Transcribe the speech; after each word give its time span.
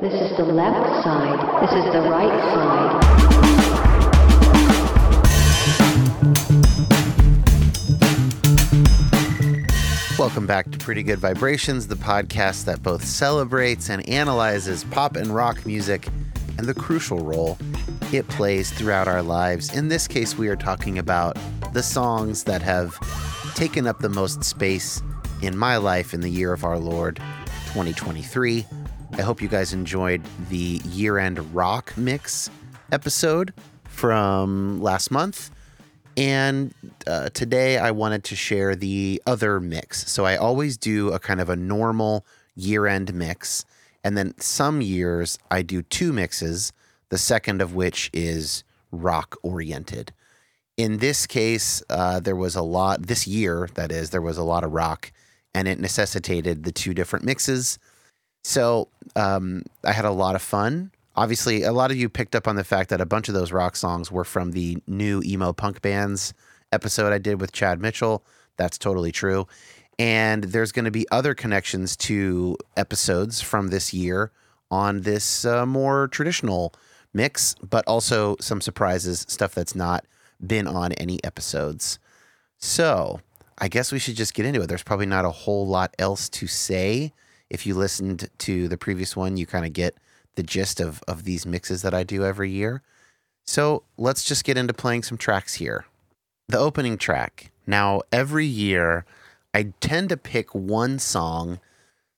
This 0.00 0.14
is 0.14 0.36
the 0.36 0.44
left 0.44 1.02
side. 1.02 1.40
This 1.60 1.72
is 1.72 1.92
the 1.92 2.02
right 2.08 2.30
side. 2.54 3.02
Welcome 10.16 10.46
back 10.46 10.70
to 10.70 10.78
Pretty 10.78 11.02
Good 11.02 11.18
Vibrations, 11.18 11.88
the 11.88 11.96
podcast 11.96 12.64
that 12.66 12.80
both 12.80 13.04
celebrates 13.04 13.90
and 13.90 14.08
analyzes 14.08 14.84
pop 14.84 15.16
and 15.16 15.34
rock 15.34 15.66
music 15.66 16.06
and 16.58 16.68
the 16.68 16.74
crucial 16.74 17.18
role 17.18 17.58
it 18.12 18.28
plays 18.28 18.70
throughout 18.70 19.08
our 19.08 19.24
lives. 19.24 19.74
In 19.76 19.88
this 19.88 20.06
case, 20.06 20.38
we 20.38 20.46
are 20.46 20.54
talking 20.54 20.96
about 20.96 21.36
the 21.72 21.82
songs 21.82 22.44
that 22.44 22.62
have 22.62 22.96
taken 23.56 23.88
up 23.88 23.98
the 23.98 24.08
most 24.08 24.44
space 24.44 25.02
in 25.42 25.58
my 25.58 25.76
life 25.76 26.14
in 26.14 26.20
the 26.20 26.30
year 26.30 26.52
of 26.52 26.62
our 26.62 26.78
Lord 26.78 27.16
2023. 27.72 28.64
I 29.18 29.22
hope 29.22 29.42
you 29.42 29.48
guys 29.48 29.72
enjoyed 29.72 30.22
the 30.48 30.80
year 30.84 31.18
end 31.18 31.52
rock 31.52 31.92
mix 31.96 32.48
episode 32.92 33.52
from 33.88 34.80
last 34.80 35.10
month. 35.10 35.50
And 36.16 36.72
uh, 37.04 37.30
today 37.30 37.78
I 37.78 37.90
wanted 37.90 38.22
to 38.24 38.36
share 38.36 38.76
the 38.76 39.20
other 39.26 39.58
mix. 39.58 40.08
So 40.08 40.24
I 40.24 40.36
always 40.36 40.76
do 40.76 41.12
a 41.12 41.18
kind 41.18 41.40
of 41.40 41.50
a 41.50 41.56
normal 41.56 42.24
year 42.54 42.86
end 42.86 43.12
mix. 43.12 43.64
And 44.04 44.16
then 44.16 44.38
some 44.38 44.80
years 44.80 45.36
I 45.50 45.62
do 45.62 45.82
two 45.82 46.12
mixes, 46.12 46.72
the 47.08 47.18
second 47.18 47.60
of 47.60 47.74
which 47.74 48.10
is 48.12 48.62
rock 48.92 49.36
oriented. 49.42 50.12
In 50.76 50.98
this 50.98 51.26
case, 51.26 51.82
uh, 51.90 52.20
there 52.20 52.36
was 52.36 52.54
a 52.54 52.62
lot, 52.62 53.08
this 53.08 53.26
year, 53.26 53.68
that 53.74 53.90
is, 53.90 54.10
there 54.10 54.22
was 54.22 54.38
a 54.38 54.44
lot 54.44 54.62
of 54.62 54.72
rock 54.72 55.10
and 55.54 55.66
it 55.66 55.80
necessitated 55.80 56.62
the 56.62 56.70
two 56.70 56.94
different 56.94 57.24
mixes. 57.24 57.80
So 58.48 58.88
um, 59.14 59.64
I 59.84 59.92
had 59.92 60.06
a 60.06 60.10
lot 60.10 60.34
of 60.34 60.40
fun. 60.40 60.90
Obviously, 61.14 61.64
a 61.64 61.72
lot 61.72 61.90
of 61.90 61.98
you 61.98 62.08
picked 62.08 62.34
up 62.34 62.48
on 62.48 62.56
the 62.56 62.64
fact 62.64 62.88
that 62.88 62.98
a 62.98 63.04
bunch 63.04 63.28
of 63.28 63.34
those 63.34 63.52
rock 63.52 63.76
songs 63.76 64.10
were 64.10 64.24
from 64.24 64.52
the 64.52 64.78
new 64.86 65.20
emo 65.22 65.52
punk 65.52 65.82
bands 65.82 66.32
episode 66.72 67.12
I 67.12 67.18
did 67.18 67.42
with 67.42 67.52
Chad 67.52 67.78
Mitchell. 67.78 68.24
That's 68.56 68.78
totally 68.78 69.12
true. 69.12 69.46
And 69.98 70.44
there's 70.44 70.72
going 70.72 70.86
to 70.86 70.90
be 70.90 71.06
other 71.10 71.34
connections 71.34 71.94
to 71.98 72.56
episodes 72.74 73.42
from 73.42 73.68
this 73.68 73.92
year 73.92 74.32
on 74.70 75.02
this 75.02 75.44
uh, 75.44 75.66
more 75.66 76.08
traditional 76.08 76.72
mix, 77.12 77.54
but 77.56 77.84
also 77.86 78.34
some 78.40 78.62
surprises, 78.62 79.26
stuff 79.28 79.54
that's 79.54 79.74
not 79.74 80.06
been 80.46 80.66
on 80.66 80.92
any 80.92 81.22
episodes. 81.22 81.98
So 82.56 83.20
I 83.58 83.68
guess 83.68 83.92
we 83.92 83.98
should 83.98 84.16
just 84.16 84.32
get 84.32 84.46
into 84.46 84.62
it. 84.62 84.68
There's 84.68 84.82
probably 84.82 85.04
not 85.04 85.26
a 85.26 85.30
whole 85.30 85.66
lot 85.66 85.94
else 85.98 86.30
to 86.30 86.46
say. 86.46 87.12
If 87.50 87.66
you 87.66 87.74
listened 87.74 88.28
to 88.38 88.68
the 88.68 88.76
previous 88.76 89.16
one, 89.16 89.36
you 89.36 89.46
kind 89.46 89.64
of 89.64 89.72
get 89.72 89.96
the 90.34 90.42
gist 90.42 90.80
of, 90.80 91.02
of 91.08 91.24
these 91.24 91.46
mixes 91.46 91.82
that 91.82 91.94
I 91.94 92.04
do 92.04 92.24
every 92.24 92.50
year. 92.50 92.82
So 93.46 93.82
let's 93.96 94.24
just 94.24 94.44
get 94.44 94.58
into 94.58 94.74
playing 94.74 95.02
some 95.02 95.18
tracks 95.18 95.54
here. 95.54 95.86
The 96.48 96.58
opening 96.58 96.98
track. 96.98 97.50
Now, 97.66 98.02
every 98.12 98.46
year, 98.46 99.04
I 99.54 99.72
tend 99.80 100.10
to 100.10 100.16
pick 100.16 100.54
one 100.54 100.98
song, 100.98 101.60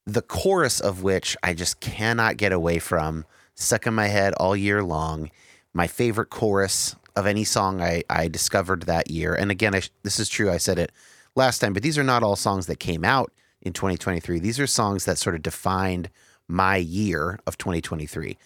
the 0.06 0.22
chorus 0.22 0.80
of 0.80 1.02
which 1.02 1.36
I 1.42 1.54
just 1.54 1.80
cannot 1.80 2.36
get 2.36 2.52
away 2.52 2.78
from, 2.78 3.24
stuck 3.54 3.86
in 3.86 3.94
my 3.94 4.08
head 4.08 4.34
all 4.34 4.56
year 4.56 4.82
long. 4.82 5.30
My 5.72 5.86
favorite 5.86 6.30
chorus 6.30 6.96
of 7.16 7.26
any 7.26 7.44
song 7.44 7.80
I, 7.80 8.02
I 8.10 8.28
discovered 8.28 8.82
that 8.82 9.10
year. 9.10 9.34
And 9.34 9.50
again, 9.50 9.74
I, 9.74 9.82
this 10.02 10.18
is 10.18 10.28
true, 10.28 10.50
I 10.50 10.56
said 10.56 10.78
it 10.78 10.92
last 11.36 11.60
time, 11.60 11.72
but 11.72 11.82
these 11.82 11.98
are 11.98 12.04
not 12.04 12.22
all 12.22 12.36
songs 12.36 12.66
that 12.66 12.80
came 12.80 13.04
out 13.04 13.32
in 13.62 13.72
2023. 13.72 14.38
These 14.38 14.60
are 14.60 14.66
songs 14.66 15.04
that 15.04 15.18
sort 15.18 15.34
of 15.34 15.42
defined 15.42 16.10
my 16.48 16.76
year 16.76 17.38
of 17.46 17.58
2023. 17.58 18.36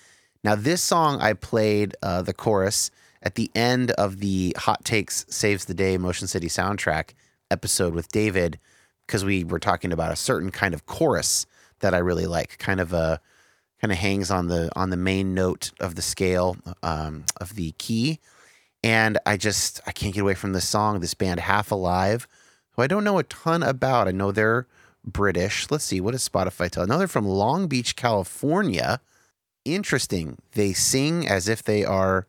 Now, 0.42 0.54
this 0.54 0.82
song 0.82 1.20
I 1.20 1.32
played 1.32 1.96
uh, 2.02 2.22
the 2.22 2.34
chorus 2.34 2.90
at 3.22 3.34
the 3.34 3.50
end 3.54 3.90
of 3.92 4.18
the 4.18 4.54
Hot 4.58 4.84
Takes 4.84 5.24
Saves 5.28 5.64
the 5.64 5.74
Day 5.74 5.96
Motion 5.96 6.28
City 6.28 6.48
soundtrack 6.48 7.10
episode 7.50 7.94
with 7.94 8.08
David 8.08 8.58
because 9.06 9.24
we 9.24 9.44
were 9.44 9.58
talking 9.58 9.92
about 9.92 10.12
a 10.12 10.16
certain 10.16 10.50
kind 10.50 10.74
of 10.74 10.86
chorus 10.86 11.46
that 11.80 11.94
I 11.94 11.98
really 11.98 12.26
like, 12.26 12.58
kind 12.58 12.80
of 12.80 12.92
a 12.92 13.20
kind 13.80 13.92
of 13.92 13.98
hangs 13.98 14.30
on 14.30 14.48
the 14.48 14.70
on 14.76 14.90
the 14.90 14.96
main 14.96 15.34
note 15.34 15.72
of 15.80 15.94
the 15.94 16.02
scale 16.02 16.56
um, 16.82 17.24
of 17.40 17.54
the 17.54 17.72
key, 17.72 18.20
and 18.82 19.18
I 19.26 19.36
just 19.36 19.80
I 19.86 19.92
can't 19.92 20.14
get 20.14 20.22
away 20.22 20.34
from 20.34 20.52
this 20.52 20.68
song. 20.68 21.00
This 21.00 21.14
band 21.14 21.40
Half 21.40 21.70
Alive, 21.70 22.26
who 22.72 22.82
I 22.82 22.86
don't 22.86 23.04
know 23.04 23.18
a 23.18 23.22
ton 23.24 23.62
about. 23.62 24.08
I 24.08 24.12
know 24.12 24.32
they're 24.32 24.66
British. 25.04 25.70
Let's 25.70 25.84
see, 25.84 26.00
what 26.00 26.12
does 26.12 26.28
Spotify 26.28 26.70
tell? 26.70 26.86
No, 26.86 26.98
they're 26.98 27.08
from 27.08 27.26
Long 27.26 27.66
Beach, 27.66 27.96
California. 27.96 29.00
Interesting. 29.64 30.38
They 30.52 30.72
sing 30.72 31.26
as 31.28 31.48
if 31.48 31.62
they 31.62 31.84
are 31.84 32.26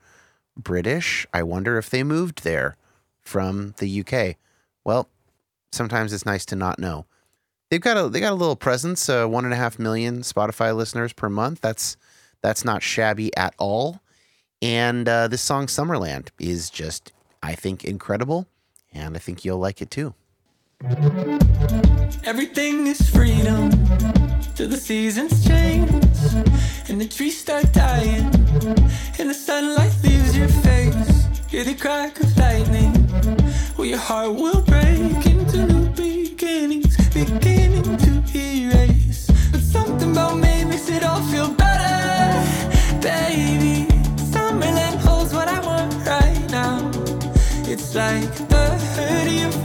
British. 0.58 1.26
I 1.34 1.44
wonder 1.44 1.78
if 1.78 1.90
they 1.90 2.04
moved 2.04 2.44
there 2.44 2.78
from 3.20 3.74
the 3.78 4.02
UK. 4.02 4.38
Well, 4.84 5.10
sometimes 5.72 6.14
it's 6.14 6.26
nice 6.26 6.46
to 6.48 6.56
not 6.56 6.80
know. 6.80 7.06
They've 7.70 7.82
got 7.82 7.98
a 7.98 8.10
they 8.10 8.20
got 8.20 8.32
a 8.32 8.36
little 8.36 8.56
presence. 8.56 9.10
Uh, 9.10 9.26
one 9.26 9.44
and 9.44 9.54
a 9.54 9.58
half 9.58 9.80
million 9.80 10.22
Spotify 10.22 10.76
listeners 10.76 11.14
per 11.14 11.30
month. 11.30 11.62
That's 11.62 11.98
that's 12.42 12.64
not 12.64 12.84
shabby 12.84 13.36
at 13.36 13.56
all. 13.58 14.02
And 14.62 15.10
uh, 15.10 15.28
this 15.28 15.42
song 15.42 15.68
Summerland 15.68 16.30
is 16.40 16.70
just 16.70 17.12
I 17.42 17.56
think 17.56 17.84
incredible, 17.84 18.48
and 18.94 19.16
I 19.16 19.20
think 19.20 19.44
you'll 19.44 19.60
like 19.60 19.82
it 19.82 19.92
too. 19.92 20.14
Everything 22.26 22.86
is 22.86 23.10
freedom 23.10 23.72
till 24.54 24.70
the 24.70 24.78
seasons 24.78 25.44
change 25.44 25.90
and 26.90 27.02
the 27.02 27.08
trees 27.08 27.40
start 27.40 27.72
dying 27.74 28.26
and 29.18 29.30
the 29.32 29.34
sunlight 29.34 29.92
leaves 30.04 30.38
your 30.38 30.48
face. 30.48 31.26
Hear 31.50 31.64
the 31.64 31.74
crack 31.74 32.20
of 32.20 32.38
lightning, 32.38 32.94
well 33.76 33.88
your 33.88 33.98
heart 33.98 34.36
will 34.36 34.62
break 34.62 35.26
into 35.26 35.66
new 35.66 35.90
beginnings, 35.90 36.96
beginning 37.12 37.98
to 37.98 38.38
erase. 38.38 39.26
But 39.52 39.62
something 39.62 40.12
about 40.12 40.36
me 40.38 40.66
makes 40.66 40.88
it 40.90 41.04
all 41.04 41.22
feel 41.32 41.50
better, 41.50 42.44
baby. 43.02 43.88
Summerland 44.18 45.00
holds 45.00 45.34
what 45.34 45.48
I 45.48 45.60
want 45.62 45.96
right 46.06 46.52
now. 46.52 46.92
It's 47.66 47.96
like 47.96 48.36
the 48.50 48.66
hoodie 48.94 49.40
you 49.40 49.65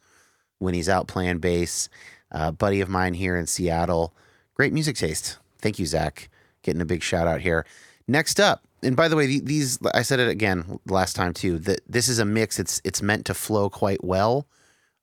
when 0.61 0.73
he's 0.73 0.89
out 0.89 1.07
playing 1.07 1.39
bass. 1.39 1.89
Uh, 2.31 2.51
buddy 2.51 2.79
of 2.81 2.87
mine 2.87 3.13
here 3.13 3.35
in 3.35 3.47
Seattle. 3.47 4.13
Great 4.53 4.73
music 4.73 4.95
taste. 4.95 5.37
Thank 5.59 5.79
you, 5.79 5.85
Zach. 5.85 6.29
Getting 6.63 6.81
a 6.81 6.85
big 6.85 7.03
shout 7.03 7.27
out 7.27 7.41
here. 7.41 7.65
Next 8.07 8.39
up, 8.39 8.63
and 8.83 8.95
by 8.95 9.07
the 9.07 9.15
way, 9.15 9.39
these 9.39 9.79
I 9.93 10.01
said 10.01 10.19
it 10.19 10.29
again 10.29 10.79
last 10.85 11.15
time 11.15 11.33
too. 11.33 11.57
That 11.59 11.81
this 11.87 12.07
is 12.07 12.19
a 12.19 12.25
mix. 12.25 12.59
It's 12.59 12.81
it's 12.83 13.01
meant 13.01 13.25
to 13.25 13.33
flow 13.33 13.69
quite 13.69 14.03
well. 14.03 14.47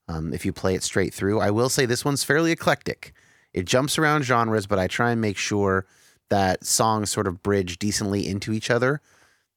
Um, 0.07 0.33
if 0.33 0.45
you 0.45 0.53
play 0.53 0.75
it 0.75 0.83
straight 0.83 1.13
through, 1.13 1.39
I 1.39 1.51
will 1.51 1.69
say 1.69 1.85
this 1.85 2.03
one's 2.03 2.23
fairly 2.23 2.51
eclectic. 2.51 3.13
It 3.53 3.65
jumps 3.65 3.97
around 3.97 4.23
genres, 4.23 4.67
but 4.67 4.79
I 4.79 4.87
try 4.87 5.11
and 5.11 5.21
make 5.21 5.37
sure 5.37 5.85
that 6.29 6.65
songs 6.65 7.11
sort 7.11 7.27
of 7.27 7.43
bridge 7.43 7.79
decently 7.79 8.27
into 8.27 8.53
each 8.53 8.71
other. 8.71 9.01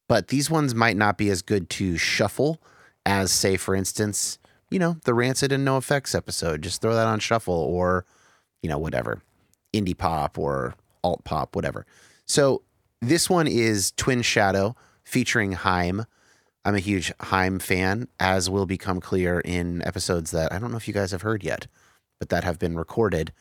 But 0.08 0.28
these 0.28 0.50
ones 0.50 0.74
might 0.74 0.96
not 0.96 1.16
be 1.16 1.30
as 1.30 1.42
good 1.42 1.70
to 1.70 1.96
shuffle 1.96 2.60
as, 3.06 3.30
say, 3.30 3.56
for 3.56 3.74
instance, 3.74 4.38
you 4.72 4.78
know, 4.78 4.96
the 5.04 5.14
Rancid 5.14 5.52
and 5.52 5.66
NOFX 5.66 6.14
episode. 6.14 6.62
Just 6.62 6.80
throw 6.80 6.94
that 6.94 7.06
on 7.06 7.20
shuffle 7.20 7.54
or, 7.54 8.06
you 8.62 8.68
know, 8.68 8.78
whatever, 8.78 9.22
indie 9.72 9.96
pop 9.96 10.38
or 10.38 10.74
alt 11.04 11.22
pop, 11.24 11.54
whatever. 11.54 11.86
So 12.24 12.62
this 13.00 13.28
one 13.28 13.46
is 13.46 13.92
Twin 13.92 14.22
Shadow 14.22 14.74
featuring 15.04 15.52
Haim. 15.52 16.06
I'm 16.64 16.74
a 16.74 16.80
huge 16.80 17.12
Haim 17.20 17.58
fan, 17.58 18.08
as 18.18 18.48
will 18.48 18.66
become 18.66 19.00
clear 19.00 19.40
in 19.40 19.82
episodes 19.82 20.30
that 20.30 20.52
I 20.52 20.58
don't 20.58 20.70
know 20.70 20.76
if 20.76 20.88
you 20.88 20.94
guys 20.94 21.10
have 21.10 21.22
heard 21.22 21.42
yet, 21.42 21.66
but 22.18 22.28
that 22.30 22.44
have 22.44 22.58
been 22.58 22.76
recorded. 22.76 23.32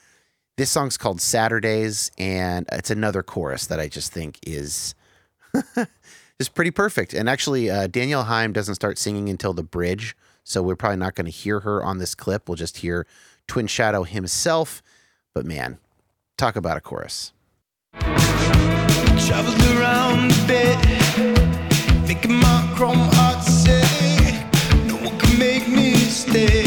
This 0.58 0.72
song's 0.72 0.98
called 0.98 1.22
Saturdays, 1.22 2.12
and 2.18 2.66
it's 2.72 2.90
another 2.90 3.24
chorus 3.24 3.68
that 3.68 3.80
I 3.80 3.88
just 3.88 4.12
think 4.12 4.38
is 4.46 4.96
just 6.40 6.56
pretty 6.56 6.72
perfect. 6.72 7.14
And 7.14 7.30
actually, 7.30 7.70
uh, 7.70 7.88
Haim 7.94 8.52
doesn't 8.52 8.76
start 8.76 8.98
singing 8.98 9.30
until 9.30 9.54
the 9.54 9.64
bridge, 9.64 10.16
so 10.44 10.62
we're 10.62 10.76
probably 10.76 10.98
not 10.98 11.16
going 11.16 11.26
to 11.26 11.32
hear 11.32 11.62
her 11.62 11.84
on 11.84 11.98
this 11.98 12.16
clip. 12.16 12.48
We'll 12.48 12.56
just 12.56 12.78
hear 12.78 13.06
Twin 13.48 13.68
Shadow 13.68 14.04
himself. 14.04 14.82
But 15.34 15.46
man, 15.46 15.78
talk 16.38 16.56
about 16.56 16.78
a 16.78 16.82
chorus. 16.82 17.34
Traveled 19.28 19.62
around 19.78 20.32
a 20.32 20.48
bit, 20.48 20.78
making 22.08 22.34
my 22.34 22.74
chrome 22.76 22.98
heart 23.14 23.46
No 24.88 24.96
one 24.98 25.18
can 25.20 25.40
make 25.40 25.68
me 25.68 25.96
stay, 25.96 26.64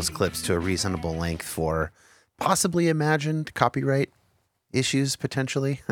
those 0.00 0.08
clips 0.08 0.40
to 0.40 0.54
a 0.54 0.58
reasonable 0.58 1.14
length 1.14 1.46
for 1.46 1.92
possibly 2.38 2.88
imagined 2.88 3.52
copyright 3.52 4.08
issues 4.72 5.14
potentially. 5.14 5.80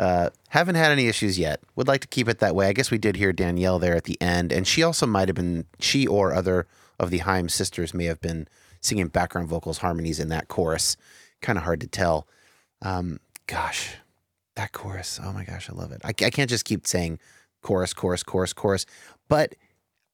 Uh, 0.00 0.30
haven't 0.50 0.76
had 0.76 0.92
any 0.92 1.08
issues 1.08 1.40
yet. 1.40 1.58
Would 1.74 1.88
like 1.88 2.02
to 2.02 2.06
keep 2.06 2.28
it 2.28 2.38
that 2.38 2.54
way. 2.54 2.68
I 2.68 2.72
guess 2.72 2.88
we 2.88 2.98
did 2.98 3.16
hear 3.16 3.32
Danielle 3.32 3.80
there 3.80 3.96
at 3.96 4.04
the 4.04 4.16
end, 4.22 4.52
and 4.52 4.64
she 4.64 4.84
also 4.84 5.06
might 5.06 5.26
have 5.26 5.34
been, 5.34 5.64
she 5.80 6.06
or 6.06 6.32
other 6.32 6.68
of 7.00 7.10
the 7.10 7.18
Haim 7.18 7.48
sisters 7.48 7.92
may 7.92 8.04
have 8.04 8.20
been 8.20 8.46
singing 8.80 9.08
background 9.08 9.48
vocals, 9.48 9.78
harmonies 9.78 10.20
in 10.20 10.28
that 10.28 10.46
chorus. 10.46 10.96
Kind 11.42 11.58
of 11.58 11.64
hard 11.64 11.80
to 11.80 11.88
tell. 11.88 12.28
Um, 12.80 13.18
gosh, 13.48 13.96
that 14.54 14.70
chorus. 14.70 15.18
Oh 15.20 15.32
my 15.32 15.42
gosh, 15.42 15.68
I 15.68 15.72
love 15.72 15.90
it. 15.90 16.00
I, 16.04 16.10
I 16.10 16.30
can't 16.30 16.48
just 16.48 16.64
keep 16.64 16.86
saying 16.86 17.18
chorus, 17.62 17.92
chorus, 17.92 18.22
chorus, 18.22 18.52
chorus. 18.52 18.86
But 19.28 19.56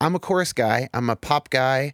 I'm 0.01 0.15
a 0.15 0.19
chorus 0.19 0.55
guy, 0.55 0.89
I'm 0.95 1.11
a 1.11 1.17
pop 1.17 1.51
guy. 1.51 1.93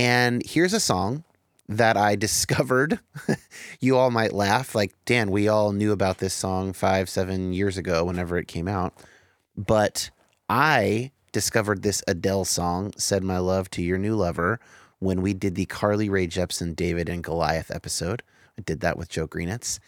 And 0.00 0.42
here's 0.46 0.72
a 0.72 0.80
song 0.80 1.24
that 1.68 1.98
I 1.98 2.16
discovered. 2.26 3.00
you 3.80 3.98
all 3.98 4.10
might 4.10 4.32
laugh. 4.32 4.74
Like, 4.74 4.94
Dan, 5.04 5.30
we 5.30 5.46
all 5.46 5.72
knew 5.72 5.92
about 5.92 6.18
this 6.18 6.32
song 6.32 6.72
five, 6.72 7.10
seven 7.10 7.52
years 7.52 7.76
ago, 7.76 8.02
whenever 8.04 8.38
it 8.38 8.48
came 8.48 8.66
out. 8.66 8.94
But 9.58 10.08
I 10.48 11.10
discovered 11.32 11.82
this 11.82 12.02
Adele 12.08 12.46
song, 12.46 12.94
Send 12.96 13.26
My 13.26 13.36
Love 13.36 13.68
to 13.72 13.82
Your 13.82 13.98
New 13.98 14.16
Lover, 14.16 14.58
when 15.00 15.20
we 15.20 15.34
did 15.34 15.54
the 15.54 15.66
Carly 15.66 16.08
Rae 16.08 16.26
Jepsen 16.26 16.74
David 16.74 17.10
and 17.10 17.22
Goliath 17.22 17.70
episode. 17.70 18.22
I 18.58 18.62
did 18.62 18.80
that 18.80 18.96
with 18.96 19.10
Joe 19.10 19.28
Greenitz. 19.28 19.80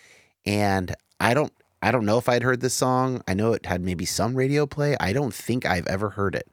And 0.45 0.95
I 1.21 1.33
don't 1.33 1.55
I 1.81 1.91
don't 1.91 2.05
know 2.05 2.19
if 2.19 2.29
I'd 2.29 2.43
heard 2.43 2.61
this 2.61 2.75
song. 2.75 3.23
I 3.27 3.33
know 3.33 3.55
it 3.55 3.65
had 3.65 3.81
maybe 3.81 4.05
some 4.05 4.35
radio 4.35 4.67
play. 4.67 4.95
I 5.01 5.15
don't 5.15 5.33
think 5.33 5.65
I've 5.65 5.87
ever 5.87 6.11
heard 6.11 6.35
it. 6.35 6.49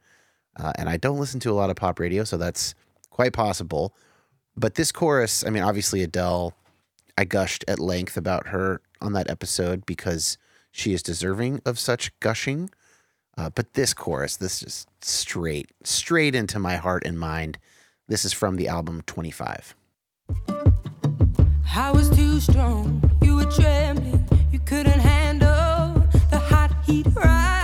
Uh, 0.56 0.72
and 0.76 0.88
I 0.88 0.96
don't 0.96 1.20
listen 1.20 1.40
to 1.40 1.50
a 1.50 1.52
lot 1.52 1.68
of 1.68 1.76
pop 1.76 2.00
radio, 2.00 2.24
so 2.24 2.38
that's 2.38 2.74
quite 3.20 3.34
possible. 3.34 3.94
But 4.56 4.76
this 4.76 4.90
chorus, 4.90 5.44
I 5.44 5.50
mean, 5.50 5.62
obviously 5.62 6.02
Adele, 6.02 6.54
I 7.18 7.26
gushed 7.26 7.66
at 7.68 7.78
length 7.78 8.16
about 8.16 8.46
her 8.46 8.80
on 9.02 9.12
that 9.12 9.28
episode 9.28 9.84
because 9.84 10.38
she 10.72 10.94
is 10.94 11.02
deserving 11.02 11.60
of 11.66 11.78
such 11.78 12.18
gushing. 12.20 12.70
Uh, 13.36 13.50
but 13.50 13.74
this 13.74 13.92
chorus, 13.92 14.38
this 14.38 14.62
is 14.62 14.86
straight, 15.02 15.70
straight 15.84 16.34
into 16.34 16.58
my 16.58 16.76
heart 16.76 17.02
and 17.04 17.20
mind. 17.20 17.58
This 18.08 18.24
is 18.24 18.32
from 18.32 18.56
the 18.56 18.68
album 18.68 19.02
25. 19.02 19.74
I 21.76 21.90
was 21.92 22.08
too 22.08 22.40
strong. 22.40 23.02
You 23.20 23.36
were 23.36 23.50
trembling. 23.50 24.26
You 24.50 24.60
couldn't 24.60 25.00
handle 25.00 26.08
the 26.30 26.38
hot 26.38 26.74
heat 26.86 27.06
rising. 27.14 27.59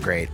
Great. 0.00 0.28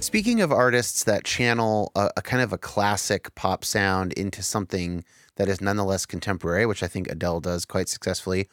Speaking 0.00 0.40
of 0.40 0.52
artists 0.52 1.04
that 1.04 1.24
channel 1.24 1.90
a, 1.94 2.10
a 2.16 2.22
kind 2.22 2.42
of 2.42 2.52
a 2.52 2.58
classic 2.58 3.34
pop 3.34 3.64
sound 3.64 4.12
into 4.12 4.42
something 4.42 5.04
that 5.36 5.48
is 5.48 5.60
nonetheless 5.60 6.06
contemporary, 6.06 6.66
which 6.66 6.82
I 6.82 6.86
think 6.86 7.08
Adele 7.10 7.40
does 7.40 7.64
quite 7.64 7.88
successfully, 7.88 8.48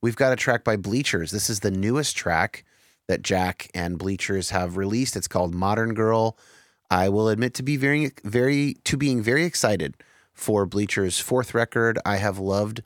we've 0.00 0.16
got 0.16 0.32
a 0.32 0.36
track 0.36 0.64
by 0.64 0.76
Bleachers. 0.76 1.30
This 1.30 1.50
is 1.50 1.60
the 1.60 1.70
newest 1.70 2.16
track 2.16 2.64
that 3.08 3.22
Jack 3.22 3.70
and 3.74 3.98
Bleachers 3.98 4.50
have 4.50 4.76
released. 4.76 5.16
It's 5.16 5.28
called 5.28 5.54
Modern 5.54 5.94
Girl. 5.94 6.38
I 6.90 7.08
will 7.08 7.28
admit 7.28 7.54
to 7.54 7.62
be 7.62 7.76
very, 7.76 8.12
very 8.22 8.74
to 8.84 8.96
being 8.96 9.22
very 9.22 9.44
excited 9.44 9.96
for 10.32 10.66
Bleacher's 10.66 11.18
fourth 11.18 11.54
record. 11.54 11.98
I 12.04 12.16
have 12.16 12.38
loved 12.38 12.82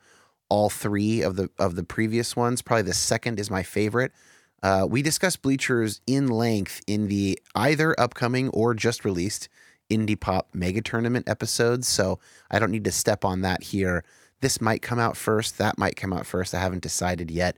all 0.48 0.70
three 0.70 1.22
of 1.22 1.36
the 1.36 1.50
of 1.58 1.76
the 1.76 1.84
previous 1.84 2.34
ones. 2.34 2.62
Probably 2.62 2.82
the 2.82 2.94
second 2.94 3.38
is 3.38 3.50
my 3.50 3.62
favorite. 3.62 4.12
Uh, 4.62 4.86
we 4.88 5.02
discussed 5.02 5.42
Bleachers 5.42 6.00
in 6.06 6.26
length 6.26 6.80
in 6.86 7.08
the 7.08 7.38
either 7.54 7.98
upcoming 7.98 8.48
or 8.50 8.74
just 8.74 9.04
released 9.04 9.48
Indie 9.90 10.18
Pop 10.18 10.48
Mega 10.52 10.82
Tournament 10.82 11.28
episodes, 11.28 11.88
so 11.88 12.18
I 12.50 12.58
don't 12.58 12.70
need 12.70 12.84
to 12.84 12.92
step 12.92 13.24
on 13.24 13.42
that 13.42 13.62
here. 13.62 14.04
This 14.40 14.60
might 14.60 14.82
come 14.82 14.98
out 14.98 15.16
first, 15.16 15.58
that 15.58 15.78
might 15.78 15.96
come 15.96 16.12
out 16.12 16.26
first. 16.26 16.54
I 16.54 16.60
haven't 16.60 16.82
decided 16.82 17.30
yet. 17.30 17.56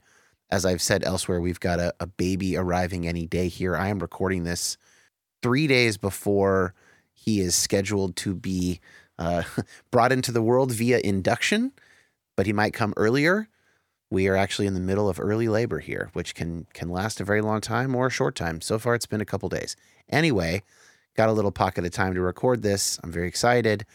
As 0.49 0.65
I've 0.65 0.81
said 0.81 1.03
elsewhere, 1.03 1.39
we've 1.39 1.59
got 1.59 1.79
a, 1.79 1.93
a 1.99 2.07
baby 2.07 2.57
arriving 2.57 3.07
any 3.07 3.25
day 3.25 3.47
here. 3.47 3.75
I 3.75 3.87
am 3.89 3.99
recording 3.99 4.43
this 4.43 4.77
three 5.41 5.67
days 5.67 5.97
before 5.97 6.73
he 7.13 7.39
is 7.39 7.55
scheduled 7.55 8.15
to 8.17 8.33
be 8.35 8.79
uh, 9.17 9.43
brought 9.91 10.11
into 10.11 10.31
the 10.31 10.41
world 10.41 10.71
via 10.71 10.99
induction, 10.99 11.71
but 12.35 12.45
he 12.45 12.53
might 12.53 12.73
come 12.73 12.93
earlier. 12.97 13.47
We 14.11 14.27
are 14.27 14.35
actually 14.35 14.67
in 14.67 14.73
the 14.73 14.81
middle 14.81 15.09
of 15.09 15.21
early 15.21 15.47
labor 15.47 15.79
here, 15.79 16.09
which 16.11 16.35
can 16.35 16.67
can 16.73 16.89
last 16.89 17.21
a 17.21 17.23
very 17.23 17.41
long 17.41 17.61
time 17.61 17.95
or 17.95 18.07
a 18.07 18.11
short 18.11 18.35
time. 18.35 18.59
So 18.59 18.77
far, 18.77 18.93
it's 18.93 19.05
been 19.05 19.21
a 19.21 19.25
couple 19.25 19.47
days. 19.47 19.77
Anyway, 20.09 20.63
got 21.15 21.29
a 21.29 21.31
little 21.31 21.51
pocket 21.51 21.85
of 21.85 21.91
time 21.91 22.13
to 22.13 22.21
record 22.21 22.61
this. 22.61 22.99
I'm 23.01 23.11
very 23.11 23.29
excited, 23.29 23.85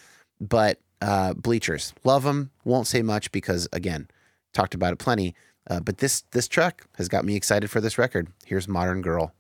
but 0.41 0.81
uh, 1.03 1.35
bleachers 1.35 1.93
love 2.03 2.23
them. 2.25 2.51
Won't 2.65 2.87
say 2.87 3.03
much 3.03 3.31
because 3.31 3.69
again, 3.75 4.09
talked 4.55 4.75
about 4.75 4.95
it 4.95 4.99
plenty. 4.99 5.35
Uh, 5.69 5.81
but 5.81 5.99
this 5.99 6.23
this 6.31 6.49
track 6.49 6.87
has 6.97 7.09
got 7.09 7.27
me 7.27 7.37
excited 7.37 7.71
for 7.71 7.83
this 7.83 7.99
record. 7.99 8.29
Here's 8.47 8.67
Modern 8.67 9.03
Girl. 9.03 9.35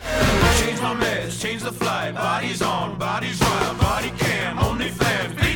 Change 0.00 0.80
my 0.82 0.94
meds, 0.96 1.40
change 1.40 1.62
the 1.62 1.72
flight. 1.72 2.14
Bodies 2.14 2.60
on, 2.60 2.98
bodies 2.98 3.40
wild, 3.40 3.78
body 3.78 4.12
cam, 4.18 4.58
only 4.58 4.90
flames. 4.90 5.49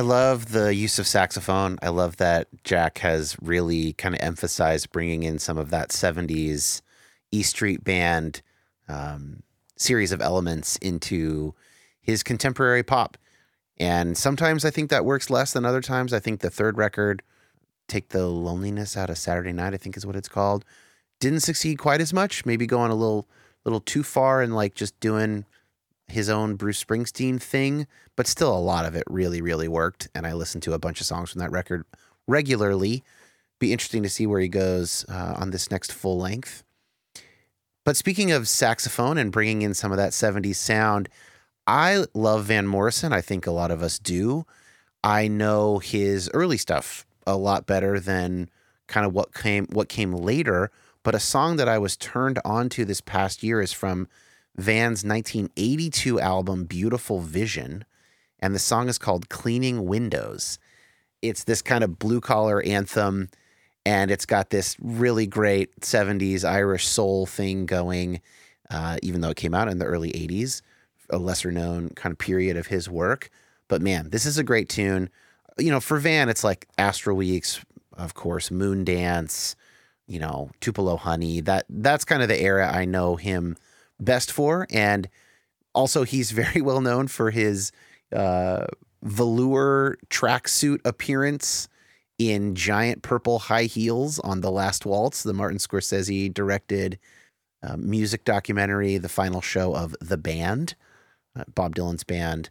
I 0.00 0.02
love 0.02 0.52
the 0.52 0.74
use 0.74 0.98
of 0.98 1.06
saxophone. 1.06 1.78
I 1.82 1.90
love 1.90 2.16
that 2.16 2.48
Jack 2.64 3.00
has 3.00 3.36
really 3.42 3.92
kind 3.92 4.14
of 4.14 4.22
emphasized 4.22 4.90
bringing 4.92 5.24
in 5.24 5.38
some 5.38 5.58
of 5.58 5.68
that 5.68 5.90
70s 5.90 6.80
E 7.30 7.42
Street 7.42 7.84
Band 7.84 8.40
um, 8.88 9.42
series 9.76 10.10
of 10.10 10.22
elements 10.22 10.76
into 10.76 11.54
his 12.00 12.22
contemporary 12.22 12.82
pop. 12.82 13.18
And 13.78 14.16
sometimes 14.16 14.64
I 14.64 14.70
think 14.70 14.88
that 14.88 15.04
works 15.04 15.28
less 15.28 15.52
than 15.52 15.66
other 15.66 15.82
times. 15.82 16.14
I 16.14 16.18
think 16.18 16.40
the 16.40 16.48
third 16.48 16.78
record, 16.78 17.22
Take 17.86 18.08
the 18.08 18.26
Loneliness 18.26 18.96
Out 18.96 19.10
of 19.10 19.18
Saturday 19.18 19.52
Night, 19.52 19.74
I 19.74 19.76
think 19.76 19.98
is 19.98 20.06
what 20.06 20.16
it's 20.16 20.30
called, 20.30 20.64
didn't 21.18 21.40
succeed 21.40 21.76
quite 21.78 22.00
as 22.00 22.14
much. 22.14 22.46
Maybe 22.46 22.66
going 22.66 22.90
a 22.90 22.94
little 22.94 23.28
little 23.66 23.80
too 23.80 24.02
far 24.02 24.40
and 24.40 24.56
like 24.56 24.74
just 24.74 24.98
doing 24.98 25.44
his 26.10 26.28
own 26.28 26.56
Bruce 26.56 26.82
Springsteen 26.82 27.40
thing, 27.40 27.86
but 28.16 28.26
still 28.26 28.56
a 28.56 28.58
lot 28.58 28.84
of 28.84 28.94
it 28.94 29.04
really, 29.08 29.40
really 29.40 29.68
worked. 29.68 30.08
And 30.14 30.26
I 30.26 30.32
listened 30.32 30.62
to 30.64 30.72
a 30.72 30.78
bunch 30.78 31.00
of 31.00 31.06
songs 31.06 31.30
from 31.30 31.40
that 31.40 31.50
record 31.50 31.84
regularly. 32.26 33.02
Be 33.58 33.72
interesting 33.72 34.02
to 34.02 34.08
see 34.08 34.26
where 34.26 34.40
he 34.40 34.48
goes 34.48 35.04
uh, 35.08 35.34
on 35.36 35.50
this 35.50 35.70
next 35.70 35.92
full 35.92 36.18
length. 36.18 36.64
But 37.84 37.96
speaking 37.96 38.30
of 38.30 38.48
saxophone 38.48 39.18
and 39.18 39.32
bringing 39.32 39.62
in 39.62 39.74
some 39.74 39.90
of 39.90 39.98
that 39.98 40.12
70s 40.12 40.56
sound, 40.56 41.08
I 41.66 42.04
love 42.14 42.44
Van 42.46 42.66
Morrison. 42.66 43.12
I 43.12 43.20
think 43.20 43.46
a 43.46 43.52
lot 43.52 43.70
of 43.70 43.82
us 43.82 43.98
do. 43.98 44.44
I 45.02 45.28
know 45.28 45.78
his 45.78 46.30
early 46.34 46.58
stuff 46.58 47.06
a 47.26 47.36
lot 47.36 47.66
better 47.66 47.98
than 47.98 48.50
kind 48.86 49.06
of 49.06 49.14
what 49.14 49.32
came 49.32 49.66
what 49.70 49.88
came 49.88 50.12
later. 50.12 50.70
But 51.02 51.14
a 51.14 51.20
song 51.20 51.56
that 51.56 51.68
I 51.68 51.78
was 51.78 51.96
turned 51.96 52.38
on 52.44 52.68
to 52.70 52.84
this 52.84 53.00
past 53.00 53.42
year 53.42 53.60
is 53.60 53.72
from 53.72 54.08
Van's 54.56 55.04
1982 55.04 56.20
album 56.20 56.64
Beautiful 56.64 57.20
Vision, 57.20 57.84
and 58.40 58.54
the 58.54 58.58
song 58.58 58.88
is 58.88 58.98
called 58.98 59.28
Cleaning 59.28 59.86
Windows. 59.86 60.58
It's 61.22 61.44
this 61.44 61.62
kind 61.62 61.84
of 61.84 61.98
blue 61.98 62.20
collar 62.20 62.62
anthem, 62.62 63.28
and 63.86 64.10
it's 64.10 64.26
got 64.26 64.50
this 64.50 64.76
really 64.80 65.26
great 65.26 65.80
70s 65.80 66.44
Irish 66.44 66.86
soul 66.86 67.26
thing 67.26 67.66
going, 67.66 68.20
uh, 68.70 68.98
even 69.02 69.20
though 69.20 69.30
it 69.30 69.36
came 69.36 69.54
out 69.54 69.68
in 69.68 69.78
the 69.78 69.86
early 69.86 70.10
80s, 70.12 70.62
a 71.10 71.18
lesser 71.18 71.52
known 71.52 71.90
kind 71.90 72.12
of 72.12 72.18
period 72.18 72.56
of 72.56 72.68
his 72.68 72.88
work. 72.88 73.30
But 73.68 73.82
man, 73.82 74.10
this 74.10 74.26
is 74.26 74.38
a 74.38 74.44
great 74.44 74.68
tune. 74.68 75.10
You 75.58 75.70
know, 75.70 75.80
for 75.80 75.98
Van, 75.98 76.28
it's 76.28 76.44
like 76.44 76.66
Astral 76.76 77.16
Weeks, 77.16 77.64
of 77.96 78.14
course, 78.14 78.50
Moondance, 78.50 79.54
you 80.06 80.18
know, 80.18 80.50
Tupelo 80.60 80.96
Honey. 80.96 81.40
That 81.40 81.66
that's 81.68 82.04
kind 82.04 82.22
of 82.22 82.28
the 82.28 82.40
era 82.40 82.70
I 82.70 82.84
know 82.84 83.16
him 83.16 83.56
best 84.00 84.32
for, 84.32 84.66
and 84.70 85.08
also 85.74 86.04
he's 86.04 86.30
very 86.30 86.60
well 86.62 86.80
known 86.80 87.08
for 87.08 87.30
his 87.30 87.72
uh, 88.14 88.66
velour 89.02 89.96
tracksuit 90.08 90.80
appearance 90.84 91.68
in 92.18 92.54
giant 92.54 93.02
purple 93.02 93.38
high 93.38 93.64
heels 93.64 94.18
on 94.18 94.42
The 94.42 94.50
Last 94.50 94.84
Waltz, 94.84 95.22
the 95.22 95.32
Martin 95.32 95.58
Scorsese 95.58 96.32
directed 96.32 96.98
uh, 97.62 97.76
music 97.78 98.24
documentary, 98.24 98.98
the 98.98 99.08
final 99.08 99.40
show 99.40 99.74
of 99.74 99.96
The 100.00 100.18
Band, 100.18 100.74
uh, 101.34 101.44
Bob 101.54 101.74
Dylan's 101.74 102.04
band, 102.04 102.50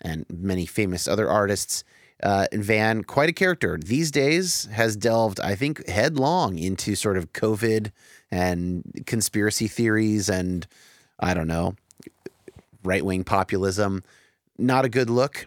and 0.00 0.24
many 0.30 0.64
famous 0.64 1.06
other 1.06 1.28
artists. 1.28 1.84
Uh, 2.22 2.46
Van, 2.52 3.02
quite 3.02 3.28
a 3.28 3.34
character. 3.34 3.78
These 3.78 4.10
days 4.10 4.66
has 4.72 4.96
delved, 4.96 5.40
I 5.40 5.54
think, 5.54 5.86
headlong 5.88 6.58
into 6.58 6.94
sort 6.94 7.16
of 7.16 7.32
COVID 7.32 7.92
and 8.30 9.02
conspiracy 9.06 9.68
theories 9.68 10.28
and 10.28 10.66
I 11.20 11.34
don't 11.34 11.46
know, 11.46 11.76
right 12.82 13.04
wing 13.04 13.24
populism. 13.24 14.02
Not 14.58 14.84
a 14.84 14.88
good 14.88 15.10
look, 15.10 15.46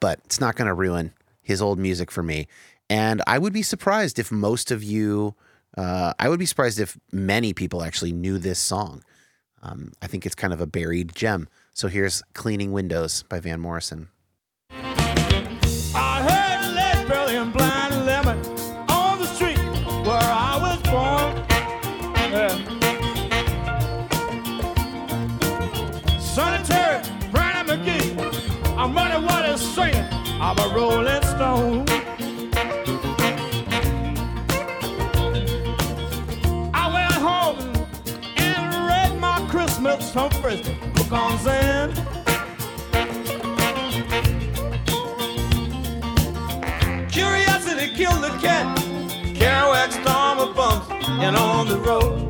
but 0.00 0.20
it's 0.24 0.40
not 0.40 0.56
going 0.56 0.68
to 0.68 0.74
ruin 0.74 1.12
his 1.42 1.62
old 1.62 1.78
music 1.78 2.10
for 2.10 2.22
me. 2.22 2.48
And 2.88 3.22
I 3.26 3.38
would 3.38 3.52
be 3.52 3.62
surprised 3.62 4.18
if 4.18 4.32
most 4.32 4.70
of 4.70 4.82
you, 4.82 5.34
uh, 5.76 6.12
I 6.18 6.28
would 6.28 6.38
be 6.38 6.46
surprised 6.46 6.80
if 6.80 6.98
many 7.12 7.52
people 7.52 7.82
actually 7.82 8.12
knew 8.12 8.38
this 8.38 8.58
song. 8.58 9.04
Um, 9.62 9.92
I 10.02 10.06
think 10.06 10.26
it's 10.26 10.34
kind 10.34 10.52
of 10.52 10.60
a 10.60 10.66
buried 10.66 11.14
gem. 11.14 11.48
So 11.72 11.88
here's 11.88 12.22
Cleaning 12.34 12.72
Windows 12.72 13.22
by 13.28 13.40
Van 13.40 13.60
Morrison. 13.60 14.08
First 40.12 40.64
book 40.94 41.12
on 41.12 41.38
Zen. 41.38 41.94
Curiosity 47.08 47.94
killed 47.94 48.24
the 48.24 48.36
cat. 48.42 48.76
Kerouac's 49.36 49.96
Dharma 50.04 50.52
Bums 50.52 50.84
and 51.20 51.36
on 51.36 51.68
the 51.68 51.78
road. 51.78 52.29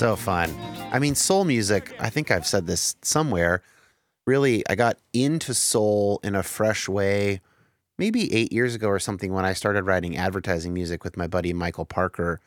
So 0.00 0.16
fun. 0.16 0.50
I 0.92 0.98
mean, 0.98 1.14
soul 1.14 1.44
music, 1.44 1.94
I 2.00 2.08
think 2.08 2.30
I've 2.30 2.46
said 2.46 2.66
this 2.66 2.96
somewhere. 3.02 3.62
Really, 4.26 4.66
I 4.66 4.74
got 4.74 4.96
into 5.12 5.52
soul 5.52 6.20
in 6.22 6.34
a 6.34 6.42
fresh 6.42 6.88
way 6.88 7.42
maybe 7.98 8.32
eight 8.32 8.50
years 8.50 8.74
ago 8.74 8.88
or 8.88 8.98
something 8.98 9.30
when 9.30 9.44
I 9.44 9.52
started 9.52 9.84
writing 9.84 10.16
advertising 10.16 10.72
music 10.72 11.04
with 11.04 11.18
my 11.18 11.26
buddy 11.26 11.52
Michael 11.52 11.84
Parker, 11.84 12.40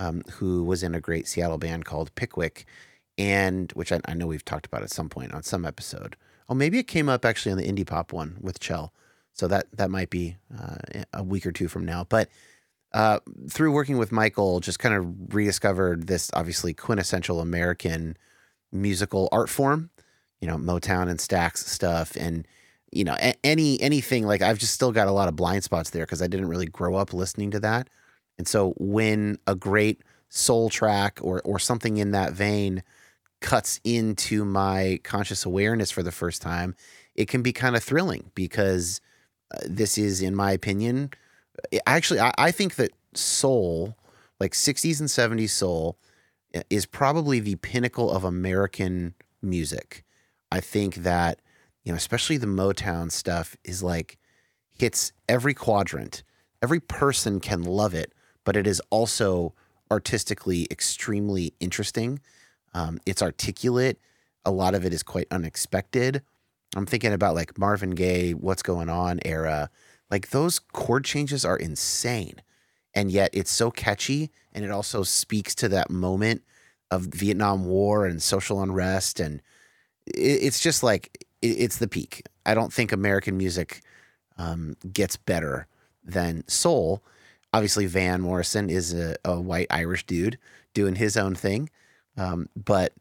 um, 0.00 0.22
who 0.36 0.64
was 0.64 0.82
in 0.82 0.94
a 0.94 1.00
great 1.00 1.28
Seattle 1.28 1.58
band 1.58 1.84
called 1.84 2.14
Pickwick, 2.14 2.64
and 3.18 3.70
which 3.72 3.92
I, 3.92 4.00
I 4.06 4.14
know 4.14 4.26
we've 4.26 4.42
talked 4.42 4.64
about 4.64 4.82
at 4.82 4.90
some 4.90 5.10
point 5.10 5.34
on 5.34 5.42
some 5.42 5.66
episode. 5.66 6.16
Oh, 6.48 6.54
maybe 6.54 6.78
it 6.78 6.88
came 6.88 7.10
up 7.10 7.26
actually 7.26 7.52
on 7.52 7.58
the 7.58 7.70
indie 7.70 7.86
pop 7.86 8.14
one 8.14 8.38
with 8.40 8.60
Chell. 8.60 8.94
So 9.34 9.48
that 9.48 9.66
that 9.76 9.90
might 9.90 10.10
be 10.10 10.36
uh, 10.56 11.02
a 11.12 11.22
week 11.22 11.44
or 11.44 11.52
two 11.52 11.68
from 11.68 11.84
now. 11.84 12.06
But 12.08 12.30
uh, 12.92 13.18
through 13.50 13.72
working 13.72 13.98
with 13.98 14.12
Michael, 14.12 14.60
just 14.60 14.78
kind 14.78 14.94
of 14.94 15.34
rediscovered 15.34 16.06
this 16.06 16.30
obviously 16.32 16.72
quintessential 16.72 17.40
American 17.40 18.16
musical 18.72 19.28
art 19.32 19.50
form. 19.50 19.90
You 20.40 20.48
know, 20.48 20.56
Motown 20.56 21.08
and 21.08 21.18
Stax 21.18 21.58
stuff, 21.58 22.16
and 22.16 22.46
you 22.92 23.02
know, 23.02 23.16
a- 23.20 23.34
any 23.44 23.80
anything 23.80 24.26
like 24.26 24.40
I've 24.40 24.58
just 24.58 24.72
still 24.72 24.92
got 24.92 25.08
a 25.08 25.12
lot 25.12 25.28
of 25.28 25.34
blind 25.36 25.64
spots 25.64 25.90
there 25.90 26.06
because 26.06 26.22
I 26.22 26.28
didn't 26.28 26.48
really 26.48 26.66
grow 26.66 26.94
up 26.94 27.12
listening 27.12 27.50
to 27.52 27.60
that. 27.60 27.90
And 28.38 28.46
so 28.46 28.74
when 28.76 29.38
a 29.46 29.56
great 29.56 30.02
soul 30.28 30.70
track 30.70 31.18
or 31.22 31.42
or 31.44 31.58
something 31.58 31.96
in 31.96 32.12
that 32.12 32.32
vein 32.32 32.84
cuts 33.40 33.80
into 33.84 34.44
my 34.44 35.00
conscious 35.02 35.44
awareness 35.44 35.90
for 35.90 36.02
the 36.04 36.12
first 36.12 36.40
time, 36.40 36.76
it 37.16 37.26
can 37.26 37.42
be 37.42 37.52
kind 37.52 37.74
of 37.74 37.82
thrilling 37.82 38.30
because 38.34 39.00
this 39.66 39.98
is, 39.98 40.22
in 40.22 40.34
my 40.34 40.52
opinion, 40.52 41.10
uh, 41.72 41.78
actually, 41.86 42.20
I, 42.20 42.32
I 42.38 42.50
think 42.50 42.76
that 42.76 42.90
soul, 43.14 43.96
like 44.40 44.52
60s 44.52 45.00
and 45.00 45.08
70s 45.08 45.50
soul, 45.50 45.98
is 46.70 46.86
probably 46.86 47.40
the 47.40 47.56
pinnacle 47.56 48.10
of 48.10 48.24
American 48.24 49.14
music. 49.42 50.04
I 50.52 50.60
think 50.60 50.96
that, 50.96 51.40
you 51.84 51.92
know, 51.92 51.96
especially 51.96 52.36
the 52.36 52.46
Motown 52.46 53.10
stuff 53.10 53.56
is 53.64 53.82
like 53.82 54.18
hits 54.78 55.12
every 55.28 55.54
quadrant. 55.54 56.22
Every 56.62 56.80
person 56.80 57.40
can 57.40 57.62
love 57.62 57.94
it, 57.94 58.12
but 58.44 58.56
it 58.56 58.66
is 58.66 58.80
also 58.90 59.54
artistically 59.90 60.66
extremely 60.70 61.54
interesting. 61.60 62.20
Um, 62.72 62.98
it's 63.04 63.22
articulate. 63.22 63.98
A 64.44 64.50
lot 64.50 64.74
of 64.74 64.84
it 64.84 64.92
is 64.92 65.02
quite 65.02 65.26
unexpected. 65.30 66.22
I'm 66.74 66.86
thinking 66.86 67.12
about 67.12 67.34
like 67.34 67.58
Marvin 67.58 67.90
Gaye, 67.90 68.32
What's 68.32 68.62
Going 68.62 68.88
On 68.88 69.20
era. 69.24 69.70
Like 70.10 70.30
those 70.30 70.58
chord 70.58 71.04
changes 71.04 71.44
are 71.44 71.56
insane. 71.56 72.42
And 72.94 73.10
yet 73.10 73.30
it's 73.32 73.50
so 73.50 73.70
catchy 73.70 74.30
and 74.52 74.64
it 74.64 74.70
also 74.70 75.02
speaks 75.02 75.54
to 75.56 75.68
that 75.70 75.90
moment 75.90 76.42
of 76.90 77.02
Vietnam 77.06 77.64
War 77.64 78.06
and 78.06 78.22
social 78.22 78.62
unrest. 78.62 79.18
And 79.20 79.42
it's 80.06 80.60
just 80.60 80.82
like, 80.82 81.26
it's 81.42 81.78
the 81.78 81.88
peak. 81.88 82.26
I 82.46 82.54
don't 82.54 82.72
think 82.72 82.92
American 82.92 83.36
music 83.36 83.82
um, 84.38 84.76
gets 84.92 85.16
better 85.16 85.66
than 86.04 86.46
soul. 86.48 87.02
Obviously, 87.52 87.86
Van 87.86 88.20
Morrison 88.20 88.70
is 88.70 88.94
a, 88.94 89.16
a 89.24 89.40
white 89.40 89.66
Irish 89.70 90.06
dude 90.06 90.38
doing 90.72 90.94
his 90.96 91.16
own 91.16 91.34
thing. 91.34 91.70
Um, 92.16 92.48
but, 92.56 92.92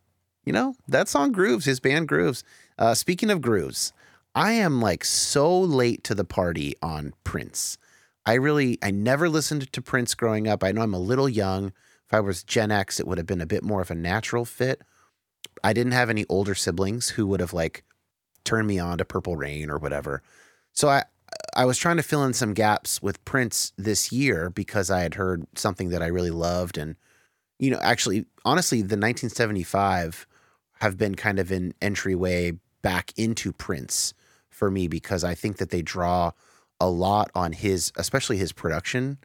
you 0.45 0.53
know, 0.53 0.75
that 0.87 1.07
song 1.07 1.31
grooves, 1.31 1.65
his 1.65 1.79
band 1.79 2.07
grooves. 2.07 2.43
Uh, 2.77 2.93
speaking 2.93 3.29
of 3.29 3.41
grooves, 3.41 3.93
I 4.35 4.53
am 4.53 4.81
like 4.81 5.03
so 5.03 5.59
late 5.59 6.03
to 6.05 6.15
the 6.15 6.25
party 6.25 6.75
on 6.81 7.13
Prince. 7.23 7.77
I 8.25 8.33
really, 8.33 8.79
I 8.81 8.91
never 8.91 9.29
listened 9.29 9.71
to 9.71 9.81
Prince 9.81 10.15
growing 10.15 10.47
up. 10.47 10.63
I 10.63 10.71
know 10.71 10.81
I'm 10.81 10.93
a 10.93 10.99
little 10.99 11.29
young. 11.29 11.67
If 11.67 12.13
I 12.13 12.19
was 12.19 12.43
Gen 12.43 12.71
X, 12.71 12.99
it 12.99 13.07
would 13.07 13.17
have 13.17 13.27
been 13.27 13.41
a 13.41 13.45
bit 13.45 13.63
more 13.63 13.81
of 13.81 13.91
a 13.91 13.95
natural 13.95 14.45
fit. 14.45 14.81
I 15.63 15.73
didn't 15.73 15.91
have 15.91 16.09
any 16.09 16.25
older 16.29 16.55
siblings 16.55 17.09
who 17.09 17.27
would 17.27 17.39
have 17.39 17.53
like 17.53 17.83
turned 18.43 18.67
me 18.67 18.79
on 18.79 18.97
to 18.97 19.05
Purple 19.05 19.36
Rain 19.36 19.69
or 19.69 19.77
whatever. 19.77 20.21
So 20.73 20.89
I, 20.89 21.03
I 21.55 21.65
was 21.65 21.77
trying 21.77 21.97
to 21.97 22.03
fill 22.03 22.23
in 22.23 22.33
some 22.33 22.53
gaps 22.53 23.01
with 23.01 23.23
Prince 23.25 23.73
this 23.77 24.12
year 24.12 24.49
because 24.49 24.89
I 24.89 25.01
had 25.01 25.15
heard 25.15 25.45
something 25.55 25.89
that 25.89 26.01
I 26.01 26.07
really 26.07 26.31
loved. 26.31 26.77
And, 26.77 26.95
you 27.59 27.71
know, 27.71 27.79
actually, 27.81 28.25
honestly, 28.45 28.79
the 28.79 28.97
1975 28.97 30.25
have 30.84 30.98
been 30.98 31.15
kind 31.15 31.39
of 31.39 31.50
an 31.50 31.74
entryway 31.82 32.52
back 32.82 33.13
into 33.15 33.54
Prince 33.54 34.13
for 34.50 34.69
me 34.69 34.89
because 34.89 35.24
I 35.24 35.34
think 35.34 35.56
that 35.58 35.69
they 35.69 35.82
draw 35.82 36.32
a 36.78 36.89
lot 36.89 37.32
on 37.34 37.54
his, 37.54 37.93
especially 37.96 38.36
his 38.36 38.52
production 38.52 39.17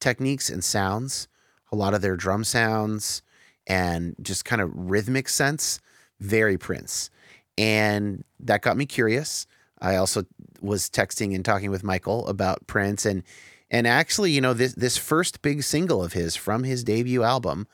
techniques 0.00 0.48
and 0.48 0.64
sounds, 0.64 1.28
a 1.70 1.76
lot 1.76 1.92
of 1.92 2.00
their 2.00 2.16
drum 2.16 2.44
sounds 2.44 3.22
and 3.66 4.16
just 4.22 4.46
kind 4.46 4.62
of 4.62 4.70
rhythmic 4.74 5.28
sense, 5.28 5.80
very 6.18 6.56
Prince. 6.56 7.10
And 7.58 8.24
that 8.40 8.62
got 8.62 8.78
me 8.78 8.86
curious. 8.86 9.46
I 9.82 9.96
also 9.96 10.24
was 10.62 10.88
texting 10.88 11.34
and 11.34 11.44
talking 11.44 11.70
with 11.70 11.84
Michael 11.84 12.26
about 12.26 12.66
Prince 12.66 13.04
and 13.04 13.22
and 13.70 13.86
actually, 13.86 14.30
you 14.30 14.40
know, 14.40 14.54
this 14.54 14.72
this 14.74 14.96
first 14.96 15.42
big 15.42 15.62
single 15.62 16.02
of 16.02 16.14
his 16.14 16.36
from 16.36 16.64
his 16.64 16.82
debut 16.84 17.22
album, 17.22 17.66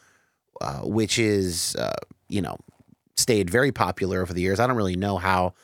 uh, 0.60 0.80
which 0.80 1.20
is 1.20 1.76
uh, 1.76 1.94
you 2.28 2.42
know 2.42 2.56
stayed 3.18 3.50
very 3.50 3.72
popular 3.72 4.22
over 4.22 4.32
the 4.32 4.40
years. 4.40 4.60
I 4.60 4.66
don't 4.66 4.76
really 4.76 4.96
know 4.96 5.18
how 5.18 5.54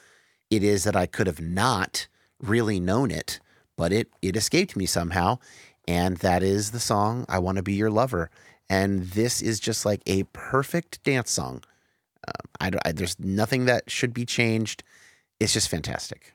it 0.51 0.63
is 0.63 0.85
that 0.85 0.97
I 0.97 1.07
could 1.07 1.27
have 1.27 1.41
not 1.41 2.07
really 2.41 2.81
known 2.81 3.11
it, 3.11 3.41
but 3.77 3.93
it 3.93 4.09
it 4.21 4.37
escaped 4.37 4.77
me 4.77 4.87
somehow, 4.87 5.39
and 5.87 6.19
that 6.19 6.43
is 6.43 6.73
the 6.73 6.81
song 6.81 7.25
"I 7.29 7.39
Want 7.39 7.57
to 7.57 7.63
Be 7.63 7.75
Your 7.75 7.91
Lover," 7.91 8.31
and 8.69 9.05
this 9.05 9.41
is 9.41 9.61
just 9.61 9.87
like 9.87 10.03
a 10.07 10.25
perfect 10.25 11.03
dance 11.05 11.31
song. 11.31 11.63
Um, 12.27 12.51
I, 12.61 12.71
I 12.89 12.93
there's 12.93 13.19
nothing 13.19 13.67
that 13.67 13.91
should 13.91 14.13
be 14.13 14.27
changed. 14.27 14.83
It's 15.41 15.53
just 15.53 15.69
fantastic. 15.69 16.35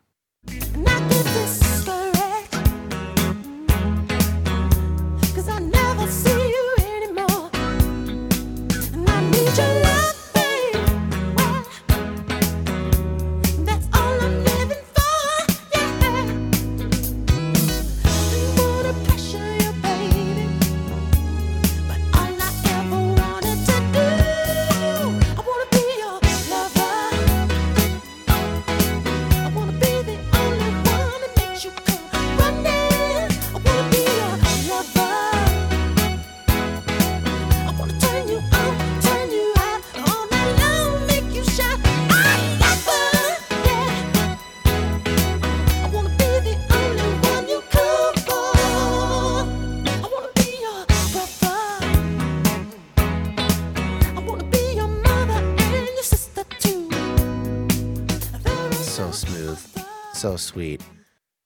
So 60.20 60.36
sweet. 60.36 60.82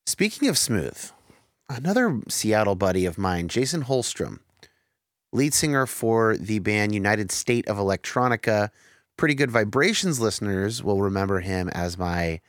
Speaking 0.07 0.47
of 0.47 0.57
smooth, 0.57 1.11
another 1.69 2.21
Seattle 2.27 2.73
buddy 2.73 3.05
of 3.05 3.19
mine, 3.19 3.47
Jason 3.47 3.83
Holstrom, 3.83 4.39
lead 5.31 5.53
singer 5.53 5.85
for 5.85 6.35
the 6.35 6.57
band 6.57 6.95
United 6.95 7.31
State 7.31 7.67
of 7.67 7.77
Electronica. 7.77 8.71
Pretty 9.15 9.35
Good 9.35 9.51
Vibrations 9.51 10.19
listeners 10.19 10.83
will 10.83 11.03
remember 11.03 11.41
him 11.41 11.69
as 11.69 11.99
my 11.99 12.41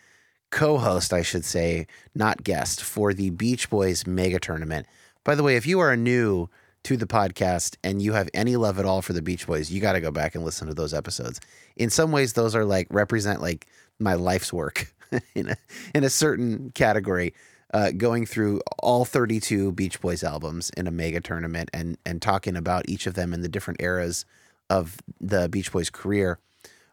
co 0.51 0.79
host, 0.79 1.13
I 1.13 1.21
should 1.21 1.45
say, 1.45 1.87
not 2.15 2.43
guest, 2.43 2.83
for 2.83 3.13
the 3.13 3.29
Beach 3.29 3.69
Boys 3.69 4.07
mega 4.07 4.41
tournament. 4.41 4.87
By 5.25 5.35
the 5.35 5.43
way, 5.43 5.57
if 5.57 5.67
you 5.67 5.79
are 5.81 5.95
new 5.95 6.49
to 6.85 6.97
the 6.97 7.07
podcast 7.07 7.77
and 7.85 8.01
you 8.01 8.15
have 8.15 8.31
any 8.33 8.57
love 8.57 8.79
at 8.79 8.87
all 8.87 9.03
for 9.03 9.13
the 9.13 9.21
Beach 9.21 9.47
Boys, 9.47 9.71
you 9.71 9.79
got 9.79 9.93
to 9.93 10.01
go 10.01 10.11
back 10.11 10.35
and 10.35 10.43
listen 10.43 10.69
to 10.69 10.75
those 10.75 10.95
episodes. 10.95 11.39
In 11.77 11.91
some 11.91 12.13
ways, 12.13 12.33
those 12.33 12.57
are 12.57 12.65
like 12.65 12.87
represent 12.89 13.43
like 13.43 13.67
my 13.99 14.15
life's 14.15 14.55
work 14.55 14.94
in 15.35 15.51
a, 15.51 15.57
in 15.95 16.05
a 16.05 16.11
certain 16.11 16.71
category. 16.75 17.35
Uh, 17.73 17.91
going 17.91 18.25
through 18.25 18.61
all 18.79 19.05
32 19.05 19.73
Beach 19.73 20.01
Boys 20.01 20.23
albums 20.23 20.71
in 20.77 20.87
a 20.87 20.93
mega 20.93 21.21
tournament 21.21 21.69
and 21.73 21.99
and 22.07 22.23
talking 22.23 22.55
about 22.55 22.89
each 22.89 23.09
of 23.09 23.15
them 23.15 23.35
in 23.35 23.41
the 23.41 23.49
different 23.49 23.83
eras 23.83 24.25
of 24.71 24.99
the 25.21 25.49
Beach 25.49 25.73
Boys 25.73 25.91
career. 25.91 26.39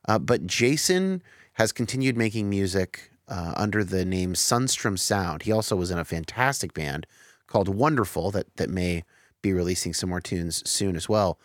Uh, 0.07 0.17
but 0.17 0.47
Jason 0.47 1.21
has 1.53 1.71
continued 1.71 2.17
making 2.17 2.49
music 2.49 3.11
uh, 3.27 3.53
under 3.55 3.83
the 3.83 4.03
name 4.03 4.33
Sunstrom 4.33 4.97
Sound. 4.97 5.43
He 5.43 5.51
also 5.51 5.75
was 5.75 5.91
in 5.91 5.99
a 5.99 6.05
fantastic 6.05 6.73
band 6.73 7.05
called 7.47 7.69
Wonderful 7.69 8.31
that 8.31 8.55
that 8.57 8.69
may 8.69 9.03
be 9.41 9.53
releasing 9.53 9.93
some 9.93 10.09
more 10.09 10.21
tunes 10.21 10.67
soon 10.69 10.95
as 10.95 11.07
well. 11.07 11.39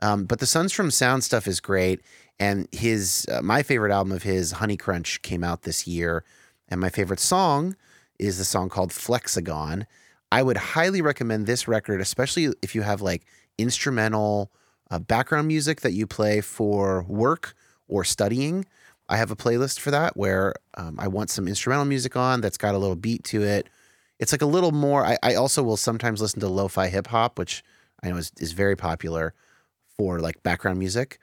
Um, 0.00 0.24
but 0.24 0.40
the 0.40 0.46
Sunstrom 0.46 0.92
Sound 0.92 1.22
stuff 1.22 1.46
is 1.46 1.60
great. 1.60 2.00
And 2.38 2.68
his 2.72 3.26
uh, 3.30 3.42
my 3.42 3.62
favorite 3.62 3.92
album 3.92 4.12
of 4.12 4.22
his, 4.22 4.52
Honey 4.52 4.76
Crunch, 4.76 5.22
came 5.22 5.44
out 5.44 5.62
this 5.62 5.86
year. 5.86 6.24
And 6.68 6.80
my 6.80 6.88
favorite 6.88 7.20
song 7.20 7.76
is 8.18 8.38
the 8.38 8.44
song 8.44 8.68
called 8.68 8.92
Flexagon. 8.92 9.86
I 10.30 10.42
would 10.42 10.56
highly 10.56 11.02
recommend 11.02 11.46
this 11.46 11.68
record, 11.68 12.00
especially 12.00 12.52
if 12.62 12.74
you 12.74 12.82
have 12.82 13.02
like 13.02 13.26
instrumental 13.58 14.50
uh, 14.90 14.98
background 14.98 15.48
music 15.48 15.82
that 15.82 15.92
you 15.92 16.06
play 16.06 16.40
for 16.40 17.02
work 17.02 17.54
or 17.88 18.04
studying. 18.04 18.64
I 19.08 19.16
have 19.18 19.30
a 19.30 19.36
playlist 19.36 19.78
for 19.80 19.90
that 19.90 20.16
where 20.16 20.54
um, 20.78 20.96
I 20.98 21.08
want 21.08 21.28
some 21.28 21.46
instrumental 21.46 21.84
music 21.84 22.16
on 22.16 22.40
that's 22.40 22.56
got 22.56 22.74
a 22.74 22.78
little 22.78 22.96
beat 22.96 23.24
to 23.24 23.42
it. 23.42 23.68
It's 24.18 24.32
like 24.32 24.42
a 24.42 24.46
little 24.46 24.72
more. 24.72 25.04
I, 25.04 25.18
I 25.22 25.34
also 25.34 25.62
will 25.62 25.76
sometimes 25.76 26.22
listen 26.22 26.40
to 26.40 26.48
lo 26.48 26.68
fi 26.68 26.88
hip 26.88 27.08
hop, 27.08 27.38
which 27.38 27.62
I 28.02 28.08
know 28.08 28.16
is, 28.16 28.32
is 28.38 28.52
very 28.52 28.76
popular 28.76 29.34
for 29.96 30.20
like 30.20 30.42
background 30.42 30.78
music. 30.78 31.18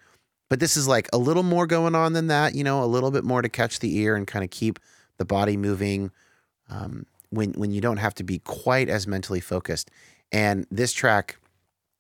But 0.49 0.59
this 0.59 0.75
is 0.75 0.87
like 0.87 1.07
a 1.13 1.17
little 1.17 1.43
more 1.43 1.67
going 1.67 1.95
on 1.95 2.13
than 2.13 2.27
that, 2.27 2.55
you 2.55 2.63
know, 2.63 2.83
a 2.83 2.85
little 2.85 3.11
bit 3.11 3.23
more 3.23 3.41
to 3.41 3.49
catch 3.49 3.79
the 3.79 3.97
ear 3.97 4.15
and 4.15 4.25
kind 4.27 4.43
of 4.43 4.49
keep 4.49 4.79
the 5.17 5.25
body 5.25 5.55
moving 5.55 6.11
um, 6.69 7.05
when 7.29 7.51
when 7.53 7.71
you 7.71 7.81
don't 7.81 7.97
have 7.97 8.15
to 8.15 8.23
be 8.23 8.39
quite 8.39 8.89
as 8.89 9.07
mentally 9.07 9.39
focused. 9.39 9.91
And 10.31 10.65
this 10.71 10.91
track 10.93 11.37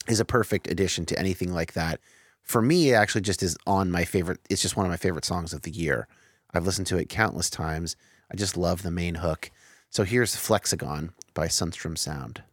is 0.07 0.19
a 0.19 0.25
perfect 0.25 0.67
addition 0.69 1.05
to 1.07 1.19
anything 1.19 1.53
like 1.53 1.73
that. 1.73 1.99
For 2.41 2.61
me, 2.61 2.89
it 2.89 2.93
actually 2.95 3.21
just 3.21 3.43
is 3.43 3.55
on 3.67 3.91
my 3.91 4.05
favorite. 4.05 4.39
It's 4.49 4.61
just 4.61 4.75
one 4.75 4.85
of 4.85 4.89
my 4.89 4.97
favorite 4.97 5.25
songs 5.25 5.53
of 5.53 5.61
the 5.61 5.71
year. 5.71 6.07
I've 6.51 6.65
listened 6.65 6.87
to 6.87 6.97
it 6.97 7.09
countless 7.09 7.49
times. 7.49 7.95
I 8.31 8.35
just 8.35 8.57
love 8.57 8.81
the 8.81 8.91
main 8.91 9.15
hook. 9.15 9.51
So 9.91 10.03
here's 10.03 10.35
Flexagon 10.35 11.13
by 11.33 11.47
Sunstrom 11.47 11.97
Sound. 11.97 12.43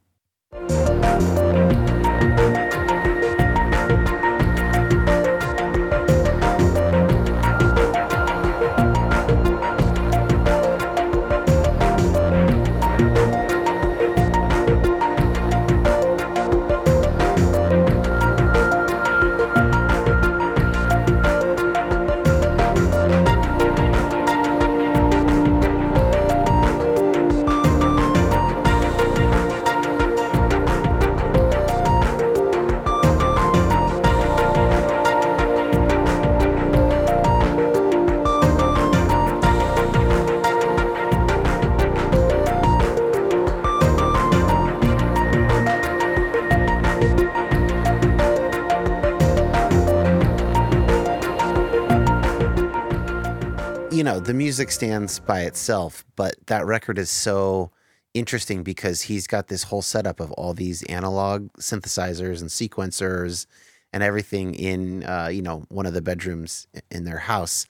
Know, 54.07 54.21
the 54.21 54.33
music 54.33 54.71
stands 54.71 55.19
by 55.19 55.43
itself, 55.43 56.05
but 56.17 56.35
that 56.47 56.65
record 56.65 56.99
is 56.99 57.11
so 57.11 57.71
interesting 58.15 58.63
because 58.63 59.03
he's 59.03 59.27
got 59.27 59.49
this 59.49 59.65
whole 59.65 59.83
setup 59.83 60.21
of 60.21 60.33
all 60.33 60.55
these 60.55 60.83
analog 60.85 61.53
synthesizers 61.59 62.41
and 62.41 62.49
sequencers 62.49 63.47
and 63.93 64.03
everything 64.03 64.55
in, 64.55 65.05
uh, 65.05 65.29
you 65.31 65.43
know, 65.43 65.65
one 65.69 65.85
of 65.85 65.93
the 65.93 66.01
bedrooms 66.01 66.67
in 66.91 67.05
their 67.05 67.19
house. 67.19 67.67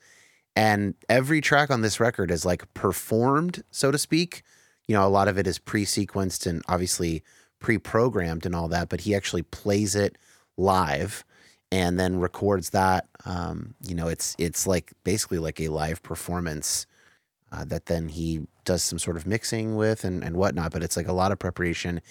And 0.55 0.95
every 1.09 1.41
track 1.41 1.69
on 1.69 1.81
this 1.81 1.99
record 1.99 2.31
is 2.31 2.45
like 2.45 2.73
performed, 2.73 3.63
so 3.71 3.91
to 3.91 3.97
speak. 3.97 4.43
You 4.87 4.95
know, 4.95 5.05
a 5.05 5.09
lot 5.09 5.27
of 5.27 5.37
it 5.37 5.47
is 5.47 5.59
pre 5.59 5.85
sequenced 5.85 6.47
and 6.47 6.63
obviously 6.67 7.23
pre 7.59 7.77
programmed 7.77 8.45
and 8.45 8.55
all 8.55 8.67
that, 8.69 8.89
but 8.89 9.01
he 9.01 9.13
actually 9.13 9.43
plays 9.43 9.95
it 9.95 10.17
live 10.55 11.25
and 11.71 11.99
then 11.99 12.19
records 12.19 12.69
that. 12.71 13.07
Um, 13.25 13.75
you 13.81 13.95
know, 13.95 14.07
it's 14.07 14.35
it's 14.37 14.65
like 14.67 14.93
basically 15.03 15.39
like 15.39 15.59
a 15.59 15.69
live 15.69 16.01
performance 16.03 16.85
uh, 17.51 17.65
that 17.65 17.85
then 17.87 18.09
he 18.09 18.47
does 18.65 18.83
some 18.83 18.99
sort 18.99 19.17
of 19.17 19.25
mixing 19.25 19.75
with 19.75 20.03
and, 20.03 20.23
and 20.23 20.35
whatnot. 20.37 20.71
But 20.71 20.83
it's 20.83 20.97
like 20.97 21.07
a 21.07 21.13
lot 21.13 21.31
of 21.31 21.39
preparation, 21.39 22.01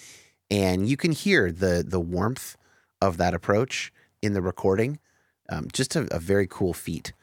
and 0.49 0.87
you 0.87 0.97
can 0.97 1.11
hear 1.11 1.51
the 1.51 1.83
the 1.87 1.99
warmth 1.99 2.55
of 3.01 3.17
that 3.17 3.33
approach 3.33 3.91
in 4.21 4.33
the 4.33 4.41
recording. 4.41 4.99
Um, 5.49 5.67
just 5.71 5.95
a, 5.95 6.07
a 6.13 6.19
very 6.19 6.45
cool 6.47 6.73
feat, 6.73 7.13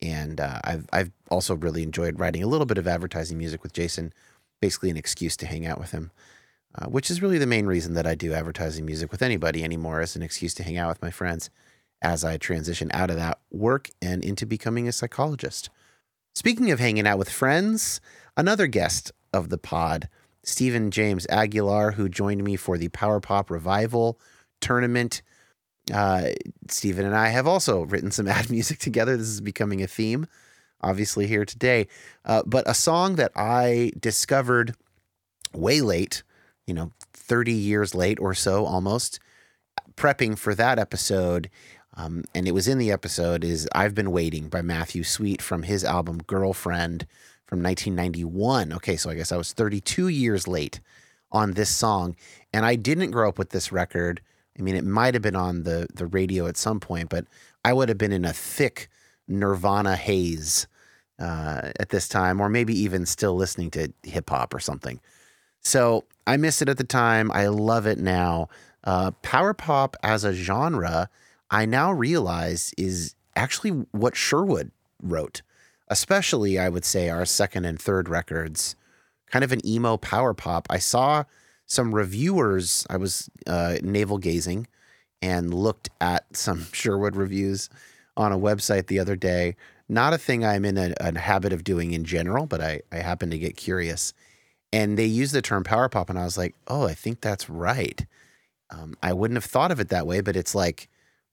and 0.00 0.40
uh, 0.40 0.60
I've 0.64 0.86
I've 0.92 1.10
also 1.30 1.56
really 1.56 1.82
enjoyed 1.82 2.20
writing 2.20 2.42
a 2.42 2.48
little 2.48 2.66
bit 2.66 2.78
of 2.78 2.86
advertising 2.86 3.38
music 3.38 3.62
with 3.62 3.72
Jason, 3.72 4.12
basically 4.60 4.90
an 4.90 4.96
excuse 4.96 5.36
to 5.38 5.46
hang 5.46 5.66
out 5.66 5.78
with 5.78 5.90
him. 5.90 6.10
Uh, 6.72 6.86
which 6.86 7.10
is 7.10 7.20
really 7.20 7.38
the 7.38 7.48
main 7.48 7.66
reason 7.66 7.94
that 7.94 8.06
I 8.06 8.14
do 8.14 8.32
advertising 8.32 8.86
music 8.86 9.10
with 9.10 9.22
anybody 9.22 9.64
anymore 9.64 10.00
as 10.00 10.14
an 10.14 10.22
excuse 10.22 10.54
to 10.54 10.62
hang 10.62 10.78
out 10.78 10.88
with 10.88 11.02
my 11.02 11.10
friends 11.10 11.50
as 12.02 12.24
I 12.24 12.36
transition 12.36 12.90
out 12.92 13.10
of 13.10 13.16
that 13.16 13.38
work 13.50 13.90
and 14.00 14.24
into 14.24 14.46
becoming 14.46 14.88
a 14.88 14.92
psychologist. 14.92 15.70
Speaking 16.34 16.70
of 16.70 16.78
hanging 16.78 17.06
out 17.06 17.18
with 17.18 17.30
friends, 17.30 18.00
another 18.36 18.66
guest 18.66 19.12
of 19.32 19.48
the 19.48 19.58
pod, 19.58 20.08
Stephen 20.42 20.90
James 20.90 21.26
Aguilar, 21.28 21.92
who 21.92 22.08
joined 22.08 22.42
me 22.44 22.56
for 22.56 22.78
the 22.78 22.88
Power 22.88 23.20
Pop 23.20 23.50
Revival 23.50 24.18
tournament. 24.60 25.22
Uh, 25.92 26.28
Stephen 26.68 27.04
and 27.04 27.16
I 27.16 27.28
have 27.28 27.46
also 27.46 27.82
written 27.82 28.10
some 28.10 28.28
ad 28.28 28.50
music 28.50 28.78
together. 28.78 29.16
This 29.16 29.28
is 29.28 29.40
becoming 29.40 29.82
a 29.82 29.86
theme, 29.86 30.26
obviously, 30.80 31.26
here 31.26 31.44
today. 31.44 31.88
Uh, 32.24 32.42
but 32.46 32.68
a 32.68 32.74
song 32.74 33.16
that 33.16 33.32
I 33.36 33.92
discovered 33.98 34.74
way 35.52 35.80
late, 35.80 36.22
you 36.66 36.74
know, 36.74 36.92
30 37.12 37.52
years 37.52 37.94
late 37.94 38.18
or 38.20 38.34
so 38.34 38.64
almost, 38.64 39.18
prepping 39.96 40.38
for 40.38 40.54
that 40.54 40.78
episode 40.78 41.50
um, 41.96 42.24
and 42.34 42.46
it 42.46 42.52
was 42.52 42.68
in 42.68 42.78
the 42.78 42.92
episode 42.92 43.44
is 43.44 43.68
I've 43.74 43.94
Been 43.94 44.12
Waiting 44.12 44.48
by 44.48 44.62
Matthew 44.62 45.02
Sweet 45.02 45.42
from 45.42 45.64
his 45.64 45.84
album 45.84 46.22
Girlfriend 46.26 47.06
from 47.46 47.62
1991. 47.62 48.72
Okay, 48.74 48.96
so 48.96 49.10
I 49.10 49.14
guess 49.14 49.32
I 49.32 49.36
was 49.36 49.52
32 49.52 50.08
years 50.08 50.46
late 50.46 50.80
on 51.32 51.52
this 51.52 51.70
song, 51.70 52.16
and 52.52 52.64
I 52.64 52.76
didn't 52.76 53.10
grow 53.10 53.28
up 53.28 53.38
with 53.38 53.50
this 53.50 53.72
record. 53.72 54.20
I 54.58 54.62
mean, 54.62 54.76
it 54.76 54.84
might 54.84 55.14
have 55.14 55.22
been 55.22 55.36
on 55.36 55.64
the 55.64 55.88
the 55.92 56.06
radio 56.06 56.46
at 56.46 56.56
some 56.56 56.80
point, 56.80 57.08
but 57.08 57.26
I 57.64 57.72
would 57.72 57.88
have 57.88 57.98
been 57.98 58.12
in 58.12 58.24
a 58.24 58.32
thick 58.32 58.88
Nirvana 59.26 59.96
haze 59.96 60.66
uh, 61.18 61.72
at 61.78 61.90
this 61.90 62.08
time, 62.08 62.40
or 62.40 62.48
maybe 62.48 62.78
even 62.78 63.06
still 63.06 63.34
listening 63.34 63.70
to 63.72 63.92
hip 64.02 64.30
hop 64.30 64.54
or 64.54 64.60
something. 64.60 65.00
So 65.60 66.04
I 66.26 66.36
missed 66.36 66.62
it 66.62 66.68
at 66.68 66.78
the 66.78 66.84
time. 66.84 67.30
I 67.32 67.48
love 67.48 67.86
it 67.86 67.98
now. 67.98 68.48
Uh, 68.82 69.10
power 69.22 69.52
pop 69.52 69.96
as 70.02 70.24
a 70.24 70.32
genre 70.32 71.10
I 71.50 71.66
now 71.66 71.92
realize 71.92 72.72
is 72.78 73.14
actually 73.34 73.70
what 73.92 74.16
Sherwood 74.16 74.70
wrote, 75.02 75.42
especially, 75.88 76.58
I 76.58 76.68
would 76.68 76.84
say, 76.84 77.08
our 77.08 77.24
second 77.24 77.64
and 77.64 77.80
third 77.80 78.08
records, 78.08 78.76
kind 79.26 79.44
of 79.44 79.52
an 79.52 79.66
emo 79.66 79.96
power 79.96 80.34
pop. 80.34 80.66
I 80.70 80.78
saw 80.78 81.24
some 81.66 81.94
reviewers, 81.94 82.86
I 82.90 82.96
was 82.96 83.30
uh, 83.46 83.76
navel 83.82 84.18
gazing 84.18 84.66
and 85.22 85.54
looked 85.54 85.88
at 86.00 86.36
some 86.36 86.66
Sherwood 86.72 87.16
reviews 87.16 87.68
on 88.16 88.32
a 88.32 88.38
website 88.38 88.86
the 88.86 88.98
other 88.98 89.16
day. 89.16 89.56
Not 89.88 90.12
a 90.12 90.18
thing 90.18 90.44
I'm 90.44 90.64
in 90.64 90.78
a, 90.78 90.94
a 91.00 91.18
habit 91.18 91.52
of 91.52 91.64
doing 91.64 91.92
in 91.92 92.04
general, 92.04 92.46
but 92.46 92.60
I, 92.60 92.82
I 92.92 92.98
happened 92.98 93.32
to 93.32 93.38
get 93.38 93.56
curious. 93.56 94.12
And 94.72 94.96
they 94.96 95.06
used 95.06 95.34
the 95.34 95.42
term 95.42 95.64
power 95.64 95.88
pop, 95.88 96.10
and 96.10 96.18
I 96.18 96.24
was 96.24 96.38
like, 96.38 96.54
oh, 96.68 96.86
I 96.86 96.94
think 96.94 97.20
that's 97.20 97.50
right. 97.50 98.06
Um, 98.70 98.96
I 99.02 99.12
wouldn't 99.12 99.36
have 99.36 99.44
thought 99.44 99.72
of 99.72 99.80
it 99.80 99.88
that 99.88 100.06
way, 100.06 100.20
but 100.20 100.36
it's 100.36 100.54
like, 100.54 100.88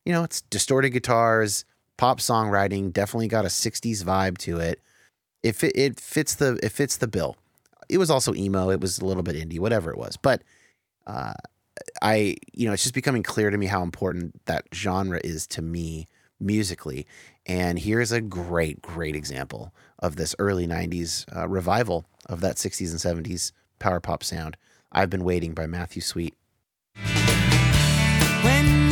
you 0.07 0.13
know, 0.13 0.23
it's 0.23 0.39
distorted 0.43 0.91
guitars, 0.91 1.65
pop 1.97 2.21
songwriting, 2.21 2.93
definitely 2.93 3.27
got 3.27 3.43
a 3.43 3.49
60s 3.49 4.05
vibe 4.05 4.37
to 4.37 4.57
it. 4.57 4.79
It, 5.43 5.61
it 5.61 5.99
fits 5.99 6.35
the 6.35 6.57
it 6.63 6.71
fits 6.71 6.95
the 6.95 7.09
bill. 7.09 7.35
It 7.89 7.97
was 7.97 8.09
also 8.09 8.33
emo, 8.33 8.69
it 8.69 8.79
was 8.79 8.99
a 8.99 9.05
little 9.05 9.21
bit 9.21 9.35
indie, 9.35 9.59
whatever 9.59 9.91
it 9.91 9.97
was. 9.97 10.15
But 10.15 10.43
uh, 11.07 11.33
I, 12.01 12.37
you 12.53 12.65
know, 12.67 12.71
it's 12.73 12.83
just 12.83 12.95
becoming 12.95 13.21
clear 13.21 13.49
to 13.49 13.57
me 13.57 13.65
how 13.65 13.83
important 13.83 14.45
that 14.45 14.63
genre 14.73 15.19
is 15.25 15.45
to 15.47 15.61
me 15.61 16.07
musically. 16.39 17.05
And 17.45 17.77
here's 17.77 18.13
a 18.13 18.21
great, 18.21 18.81
great 18.81 19.15
example 19.15 19.73
of 19.99 20.15
this 20.15 20.33
early 20.39 20.67
90s 20.67 21.25
uh, 21.35 21.49
revival 21.49 22.05
of 22.27 22.39
that 22.39 22.55
60s 22.55 22.91
and 22.91 23.25
70s 23.25 23.51
power 23.77 23.99
pop 23.99 24.23
sound. 24.23 24.55
I've 24.89 25.09
been 25.09 25.25
waiting 25.25 25.53
by 25.53 25.67
Matthew 25.67 26.01
Sweet. 26.01 26.33
When 28.41 28.86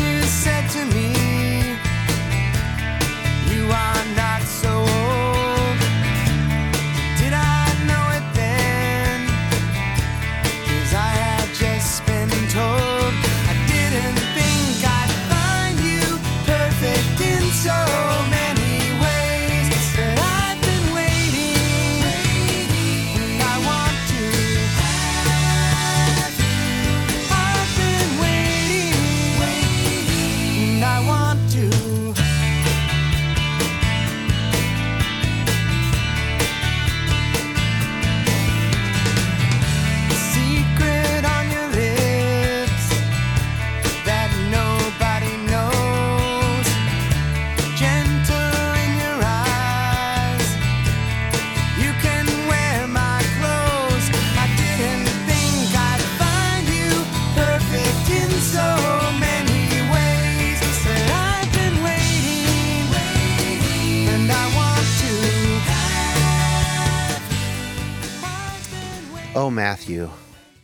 Matthew, 69.66 70.12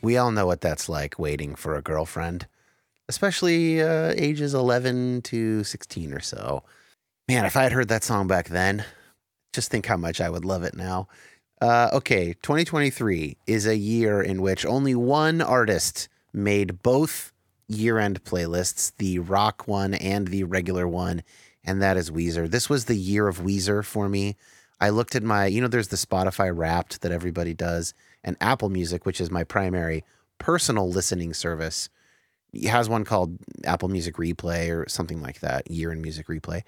we 0.04 0.16
all 0.18 0.30
know 0.30 0.46
what 0.46 0.62
that's 0.62 0.88
like 0.88 1.18
waiting 1.18 1.56
for 1.56 1.74
a 1.74 1.82
girlfriend, 1.82 2.46
especially 3.10 3.82
uh, 3.82 4.14
ages 4.16 4.54
11 4.54 5.24
to 5.24 5.64
16 5.64 6.14
or 6.14 6.20
so. 6.20 6.62
Man, 7.28 7.46
if 7.46 7.58
I 7.58 7.64
had 7.64 7.72
heard 7.72 7.88
that 7.88 8.04
song 8.04 8.28
back 8.28 8.50
then, 8.50 8.86
just 9.54 9.72
think 9.72 9.88
how 9.88 9.98
much 9.98 10.22
I 10.22 10.30
would 10.30 10.46
love 10.46 10.62
it 10.62 10.76
now. 10.76 11.08
Uh, 11.60 11.90
okay, 11.94 12.36
2023 12.44 13.38
is 13.48 13.66
a 13.66 13.76
year 13.76 14.22
in 14.22 14.40
which 14.40 14.68
only 14.68 14.94
one 14.94 15.42
artist 15.42 16.08
made 16.32 16.84
both 16.84 17.34
year 17.68 17.98
end 17.98 18.24
playlists, 18.24 18.92
the 18.98 19.18
rock 19.18 19.68
one 19.68 19.96
and 19.96 20.28
the 20.28 20.44
regular 20.44 20.88
one, 20.88 21.24
and 21.64 21.82
that 21.82 21.98
is 21.98 22.12
Weezer. 22.12 22.48
This 22.48 22.70
was 22.70 22.86
the 22.86 22.94
year 22.94 23.28
of 23.28 23.40
Weezer 23.40 23.84
for 23.84 24.08
me. 24.08 24.38
I 24.80 24.90
looked 24.90 25.16
at 25.16 25.24
my, 25.24 25.48
you 25.48 25.60
know, 25.60 25.68
there's 25.68 25.88
the 25.88 25.96
Spotify 25.96 26.56
Wrapped 26.56 27.02
that 27.02 27.12
everybody 27.12 27.56
does, 27.56 27.96
and 28.24 28.38
Apple 28.42 28.70
Music, 28.70 29.06
which 29.06 29.22
is 29.22 29.32
my 29.32 29.44
primary 29.44 30.04
personal 30.38 30.90
listening 30.90 31.34
service, 31.34 31.90
has 32.66 32.90
one 32.90 33.04
called 33.04 33.38
Apple 33.64 33.90
Music 33.90 34.16
Replay 34.16 34.70
or 34.70 34.88
something 34.90 35.22
like 35.22 35.40
that, 35.40 35.70
Year 35.70 35.92
in 35.92 36.02
Music 36.02 36.28
Replay. 36.28 36.64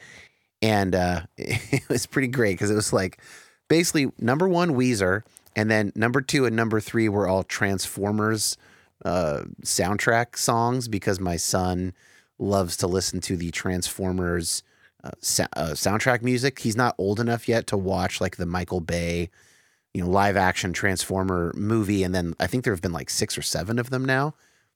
And 0.61 0.95
uh, 0.95 1.21
it 1.37 1.87
was 1.89 2.05
pretty 2.05 2.29
great 2.29 2.53
because 2.53 2.71
it 2.71 2.75
was 2.75 2.93
like 2.93 3.21
basically 3.67 4.11
number 4.19 4.47
one, 4.47 4.71
Weezer, 4.71 5.23
and 5.55 5.69
then 5.69 5.91
number 5.95 6.21
two 6.21 6.45
and 6.45 6.55
number 6.55 6.79
three 6.79 7.09
were 7.09 7.27
all 7.27 7.43
Transformers 7.43 8.57
uh, 9.05 9.43
soundtrack 9.63 10.37
songs 10.37 10.87
because 10.87 11.19
my 11.19 11.35
son 11.35 11.93
loves 12.39 12.77
to 12.77 12.87
listen 12.87 13.19
to 13.21 13.35
the 13.35 13.51
Transformers 13.51 14.63
uh, 15.03 15.11
sa- 15.19 15.47
uh, 15.55 15.71
soundtrack 15.71 16.21
music. 16.21 16.59
He's 16.59 16.77
not 16.77 16.95
old 16.97 17.19
enough 17.19 17.47
yet 17.47 17.67
to 17.67 17.77
watch 17.77 18.21
like 18.21 18.37
the 18.37 18.45
Michael 18.45 18.79
Bay, 18.79 19.29
you 19.93 20.03
know, 20.03 20.09
live 20.09 20.35
action 20.35 20.73
Transformer 20.73 21.53
movie. 21.55 22.03
And 22.03 22.13
then 22.13 22.33
I 22.39 22.47
think 22.47 22.63
there 22.63 22.73
have 22.73 22.81
been 22.81 22.93
like 22.93 23.09
six 23.09 23.37
or 23.37 23.41
seven 23.41 23.79
of 23.79 23.89
them 23.89 24.05
now. 24.05 24.33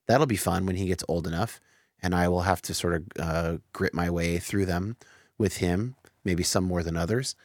That'll 0.08 0.28
be 0.28 0.38
fun 0.38 0.66
when 0.66 0.76
he 0.76 0.88
gets 0.88 1.04
old 1.08 1.28
enough. 1.28 1.60
And 2.02 2.14
I 2.14 2.28
will 2.28 2.42
have 2.42 2.62
to 2.64 2.74
sort 2.74 2.94
of 2.94 3.04
uh, 3.20 3.58
grit 3.74 3.94
my 3.94 4.10
way 4.10 4.38
through 4.38 4.68
them 4.68 4.98
with 5.38 5.58
him, 5.58 5.96
maybe 6.24 6.44
some 6.44 6.64
more 6.64 6.84
than 6.84 6.96
others. 6.96 7.36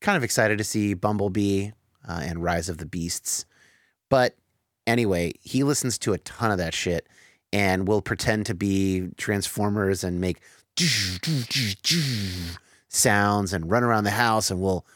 Kind 0.00 0.16
of 0.16 0.22
excited 0.22 0.58
to 0.58 0.64
see 0.64 0.94
Bumblebee 0.94 1.70
uh, 2.08 2.20
and 2.22 2.42
Rise 2.42 2.68
of 2.68 2.78
the 2.78 2.86
Beasts. 2.86 3.44
But 4.08 4.36
anyway, 4.86 5.32
he 5.42 5.64
listens 5.64 5.98
to 5.98 6.12
a 6.12 6.18
ton 6.18 6.52
of 6.52 6.58
that 6.58 6.74
shit 6.74 7.08
and 7.52 7.88
will 7.88 8.02
pretend 8.02 8.46
to 8.46 8.54
be 8.54 9.08
Transformers 9.16 10.04
and 10.04 10.20
make 10.20 10.40
sounds 12.88 13.52
and 13.52 13.70
run 13.70 13.82
around 13.82 14.04
the 14.04 14.10
house 14.10 14.50
and 14.50 14.60
we'll 14.60 14.86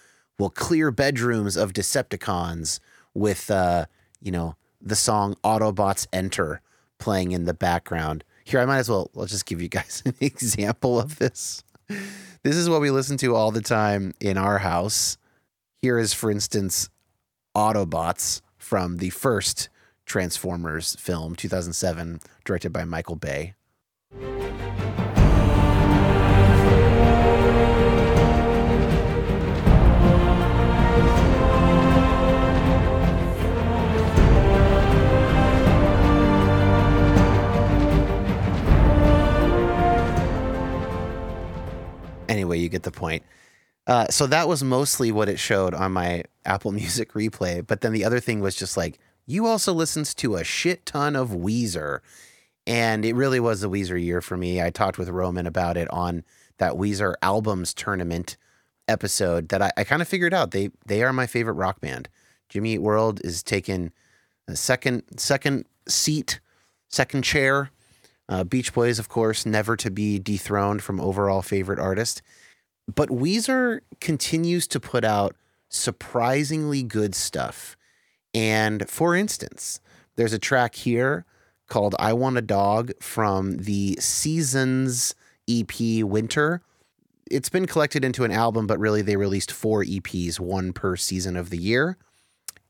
we'll 0.42 0.50
clear 0.50 0.90
bedrooms 0.90 1.56
of 1.56 1.72
Decepticons 1.72 2.80
with 3.14 3.48
uh, 3.48 3.86
you 4.20 4.32
know, 4.32 4.56
the 4.80 4.96
song 4.96 5.36
Autobots 5.44 6.08
Enter 6.12 6.60
playing 6.98 7.30
in 7.30 7.44
the 7.44 7.54
background. 7.54 8.24
Here, 8.42 8.58
I 8.58 8.64
might 8.64 8.78
as 8.78 8.90
well 8.90 9.08
I'll 9.16 9.26
just 9.26 9.46
give 9.46 9.62
you 9.62 9.68
guys 9.68 10.02
an 10.06 10.16
example 10.20 10.98
of 10.98 11.20
this. 11.20 11.62
This 12.42 12.56
is 12.56 12.68
what 12.68 12.80
we 12.80 12.90
listen 12.90 13.16
to 13.18 13.36
all 13.36 13.52
the 13.52 13.60
time 13.60 14.14
in 14.18 14.36
our 14.36 14.58
house. 14.58 15.16
Here 15.80 15.96
is, 15.96 16.12
for 16.12 16.28
instance, 16.28 16.88
Autobots 17.56 18.40
from 18.58 18.96
the 18.96 19.10
first 19.10 19.68
Transformers 20.06 20.96
film, 20.96 21.36
2007, 21.36 22.18
directed 22.44 22.72
by 22.72 22.84
Michael 22.84 23.14
Bay. 23.14 23.54
Anyway, 42.32 42.58
you 42.58 42.70
get 42.70 42.82
the 42.82 42.90
point. 42.90 43.22
Uh, 43.86 44.06
so 44.08 44.26
that 44.26 44.48
was 44.48 44.64
mostly 44.64 45.12
what 45.12 45.28
it 45.28 45.38
showed 45.38 45.74
on 45.74 45.92
my 45.92 46.24
Apple 46.46 46.72
Music 46.72 47.12
replay. 47.12 47.64
But 47.64 47.82
then 47.82 47.92
the 47.92 48.06
other 48.06 48.20
thing 48.20 48.40
was 48.40 48.56
just 48.56 48.74
like, 48.74 48.98
you 49.26 49.46
also 49.46 49.74
listened 49.74 50.06
to 50.16 50.36
a 50.36 50.42
shit 50.42 50.86
ton 50.86 51.14
of 51.14 51.28
Weezer. 51.28 52.00
And 52.66 53.04
it 53.04 53.14
really 53.14 53.38
was 53.38 53.60
the 53.60 53.68
Weezer 53.68 54.02
year 54.02 54.22
for 54.22 54.38
me. 54.38 54.62
I 54.62 54.70
talked 54.70 54.96
with 54.96 55.10
Roman 55.10 55.46
about 55.46 55.76
it 55.76 55.90
on 55.90 56.24
that 56.56 56.72
Weezer 56.72 57.12
albums 57.20 57.74
tournament 57.74 58.38
episode 58.88 59.50
that 59.50 59.60
I, 59.60 59.70
I 59.76 59.84
kind 59.84 60.00
of 60.00 60.08
figured 60.08 60.32
out 60.32 60.52
they 60.52 60.70
they 60.86 61.02
are 61.02 61.12
my 61.12 61.26
favorite 61.26 61.54
rock 61.54 61.82
band. 61.82 62.08
Jimmy 62.48 62.74
Eat 62.74 62.78
World 62.78 63.20
is 63.24 63.42
taking 63.42 63.92
a 64.48 64.56
second 64.56 65.02
second 65.18 65.66
seat, 65.86 66.40
second 66.88 67.24
chair. 67.24 67.70
Uh, 68.32 68.44
Beach 68.44 68.72
Boys, 68.72 68.98
of 68.98 69.10
course, 69.10 69.44
never 69.44 69.76
to 69.76 69.90
be 69.90 70.18
dethroned 70.18 70.82
from 70.82 70.98
overall 70.98 71.42
favorite 71.42 71.78
artist. 71.78 72.22
But 72.92 73.10
Weezer 73.10 73.80
continues 74.00 74.66
to 74.68 74.80
put 74.80 75.04
out 75.04 75.36
surprisingly 75.68 76.82
good 76.82 77.14
stuff. 77.14 77.76
And 78.32 78.88
for 78.88 79.14
instance, 79.14 79.80
there's 80.16 80.32
a 80.32 80.38
track 80.38 80.76
here 80.76 81.26
called 81.68 81.94
I 81.98 82.14
Want 82.14 82.38
a 82.38 82.42
Dog 82.42 82.92
from 83.02 83.58
the 83.58 83.98
Seasons 84.00 85.14
EP 85.46 86.02
Winter. 86.02 86.62
It's 87.30 87.50
been 87.50 87.66
collected 87.66 88.02
into 88.02 88.24
an 88.24 88.30
album, 88.30 88.66
but 88.66 88.78
really 88.78 89.02
they 89.02 89.16
released 89.16 89.52
four 89.52 89.84
EPs, 89.84 90.40
one 90.40 90.72
per 90.72 90.96
season 90.96 91.36
of 91.36 91.50
the 91.50 91.58
year. 91.58 91.98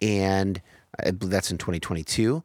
And 0.00 0.60
that's 0.98 1.52
in 1.52 1.58
2022. 1.58 2.42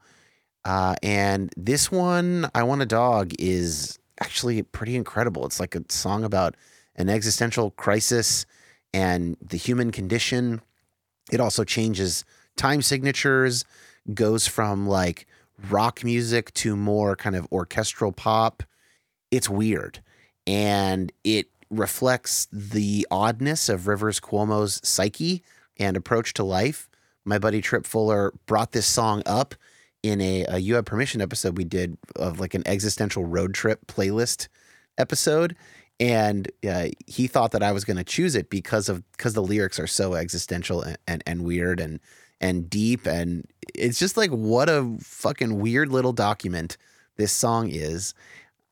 Uh, 0.68 0.96
and 1.02 1.54
this 1.56 1.90
one, 1.90 2.50
I 2.54 2.64
Want 2.64 2.82
a 2.82 2.86
Dog, 2.86 3.32
is 3.40 3.98
actually 4.20 4.62
pretty 4.64 4.98
incredible. 4.98 5.46
It's 5.46 5.62
like 5.62 5.76
a 5.76 5.84
song 5.88 6.26
about 6.26 6.56
an 6.98 7.08
existential 7.08 7.72
crisis 7.72 8.46
and 8.94 9.38
the 9.42 9.56
human 9.56 9.92
condition. 9.92 10.60
It 11.32 11.40
also 11.40 11.64
changes 11.64 12.26
time 12.58 12.82
signatures, 12.82 13.64
goes 14.14 14.46
from 14.46 14.90
like 14.90 15.26
rock 15.70 16.04
music 16.04 16.54
to 16.56 16.76
more 16.76 17.16
kind 17.16 17.38
of 17.38 17.48
orchestral 17.50 18.12
pop. 18.12 18.62
It's 19.32 19.50
weird. 19.50 20.02
And 20.46 21.14
it 21.24 21.48
reflects 21.70 22.46
the 22.52 23.08
oddness 23.10 23.70
of 23.70 23.88
Rivers 23.88 24.20
Cuomo's 24.20 24.82
psyche 24.84 25.44
and 25.80 25.96
approach 25.96 26.34
to 26.34 26.44
life. 26.44 26.90
My 27.24 27.40
buddy 27.40 27.62
Tripp 27.62 27.86
Fuller 27.86 28.34
brought 28.48 28.74
this 28.74 28.86
song 28.86 29.24
up 29.26 29.56
in 30.08 30.22
a, 30.22 30.46
a 30.46 30.58
You 30.60 30.76
Have 30.76 30.86
Permission 30.86 31.22
episode 31.22 31.58
we 31.58 31.64
did 31.64 31.98
of 32.16 32.40
like 32.40 32.54
an 32.54 32.64
existential 32.66 33.26
road 33.26 33.54
trip 33.54 33.86
playlist 33.88 34.48
episode. 34.98 35.56
And 36.00 36.52
uh, 36.68 36.88
he 37.08 37.28
thought 37.28 37.52
that 37.52 37.64
I 37.64 37.72
was 37.72 37.84
going 37.84 37.98
to 37.98 38.04
choose 38.04 38.36
it 38.36 38.50
because 38.50 38.88
of 38.88 39.04
because 39.12 39.34
the 39.34 39.42
lyrics 39.42 39.80
are 39.80 39.88
so 39.88 40.14
existential 40.14 40.82
and, 40.82 40.98
and, 41.08 41.24
and 41.26 41.44
weird 41.44 41.80
and 41.80 42.00
and 42.40 42.70
deep 42.70 43.08
and 43.08 43.48
it's 43.74 43.98
just 43.98 44.16
like 44.16 44.30
what 44.30 44.70
a 44.70 44.96
fucking 45.02 45.60
weird 45.60 45.90
little 45.90 46.14
document 46.14 46.78
this 47.16 47.32
song 47.32 47.70
is. 47.70 48.14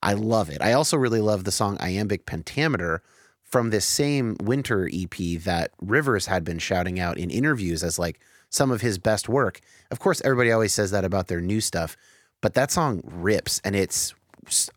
I 0.04 0.14
love 0.14 0.52
it. 0.52 0.62
I 0.62 0.74
also 0.74 0.98
really 0.98 1.22
love 1.22 1.46
the 1.46 1.52
song 1.52 1.78
Iambic 1.80 2.28
Pentameter 2.28 3.02
from 3.44 3.72
this 3.72 3.86
same 3.86 4.36
winter 4.42 4.88
EP 4.94 5.42
that 5.42 5.72
Rivers 5.82 6.28
had 6.28 6.44
been 6.44 6.60
shouting 6.60 7.00
out 7.00 7.18
in 7.18 7.32
interviews 7.32 7.84
as 7.84 7.98
like 7.98 8.20
some 8.56 8.72
of 8.72 8.82
his 8.82 8.98
best 8.98 9.30
work. 9.30 9.60
Of 9.92 10.00
course, 10.00 10.22
everybody 10.26 10.52
always 10.52 10.74
says 10.74 10.92
that 10.92 11.06
about 11.06 11.28
their 11.28 11.42
new 11.42 11.62
stuff, 11.62 11.96
but 12.42 12.54
that 12.56 12.72
song 12.72 13.02
rips 13.04 13.62
and 13.64 13.76
it's 13.76 14.14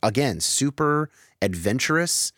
again 0.03 0.41
super 0.41 1.11
adventurous 1.41 2.33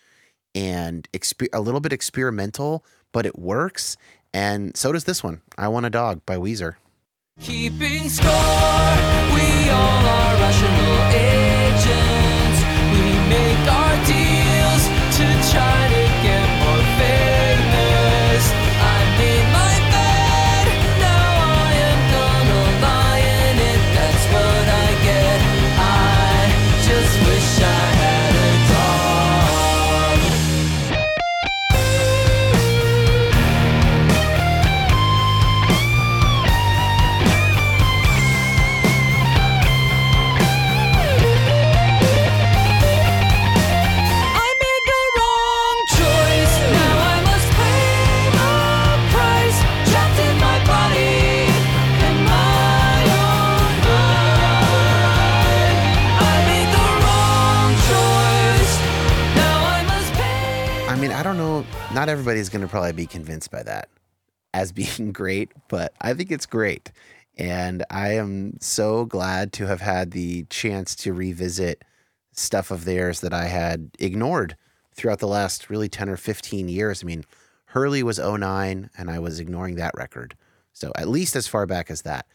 and 0.55 1.09
a 1.53 1.61
little 1.61 1.81
bit 1.81 1.92
experimental, 1.92 2.85
but 3.12 3.26
it 3.26 3.38
works. 3.38 3.96
And 4.33 4.76
so 4.76 4.92
does 4.92 5.05
this 5.05 5.24
one, 5.24 5.40
I 5.59 5.68
Want 5.68 5.87
a 5.87 5.90
Dog 5.90 6.24
by 6.26 6.37
Weezer. 6.37 6.74
Keeping 7.40 8.09
score, 8.09 8.29
we 8.29 9.70
all 9.70 10.07
are 10.07 10.35
rational 10.38 11.03
agents. 11.14 12.61
We 12.92 13.03
make 13.29 13.64
our 13.70 13.96
deals 14.05 14.85
to 15.16 15.50
try 15.50 15.89
not 62.00 62.08
everybody's 62.08 62.48
going 62.48 62.62
to 62.62 62.68
probably 62.68 62.92
be 62.92 63.04
convinced 63.04 63.50
by 63.50 63.62
that 63.62 63.90
as 64.54 64.72
being 64.80 65.12
great, 65.12 65.52
but 65.68 65.92
I 66.00 66.14
think 66.14 66.30
it's 66.30 66.46
great. 66.46 66.90
And 67.36 67.84
I 67.90 68.14
am 68.14 68.56
so 68.58 69.04
glad 69.04 69.52
to 69.54 69.66
have 69.66 69.82
had 69.82 70.12
the 70.12 70.44
chance 70.44 70.94
to 70.96 71.12
revisit 71.12 71.84
stuff 72.32 72.70
of 72.70 72.86
theirs 72.86 73.20
that 73.20 73.34
I 73.34 73.44
had 73.48 73.90
ignored 73.98 74.56
throughout 74.94 75.18
the 75.18 75.28
last 75.28 75.68
really 75.68 75.90
10 75.90 76.08
or 76.08 76.16
15 76.16 76.70
years. 76.70 77.04
I 77.04 77.06
mean, 77.06 77.24
Hurley 77.66 78.02
was 78.02 78.18
09, 78.18 78.88
and 78.96 79.10
I 79.10 79.18
was 79.18 79.38
ignoring 79.38 79.74
that 79.74 79.94
record. 79.94 80.36
So 80.72 80.92
at 80.96 81.06
least 81.06 81.36
as 81.36 81.46
far 81.46 81.66
back 81.66 81.90
as 81.90 82.02
that. 82.02 82.26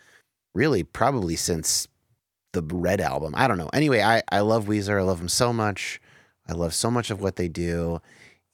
Really, 0.53 0.83
probably 0.83 1.35
since 1.35 1.87
the 2.53 2.61
Red 2.61 3.01
album. 3.01 3.33
I 3.35 3.47
don't 3.47 3.57
know. 3.57 3.69
Anyway, 3.73 4.01
I, 4.01 4.21
I 4.31 4.41
love 4.41 4.65
Weezer. 4.65 4.99
I 4.99 5.03
love 5.03 5.17
them 5.17 5.27
so 5.27 5.51
much. 5.51 5.99
I 6.47 6.53
love 6.53 6.75
so 6.75 6.91
much 6.91 7.09
of 7.09 7.19
what 7.19 7.35
they 7.35 7.47
do. 7.47 7.99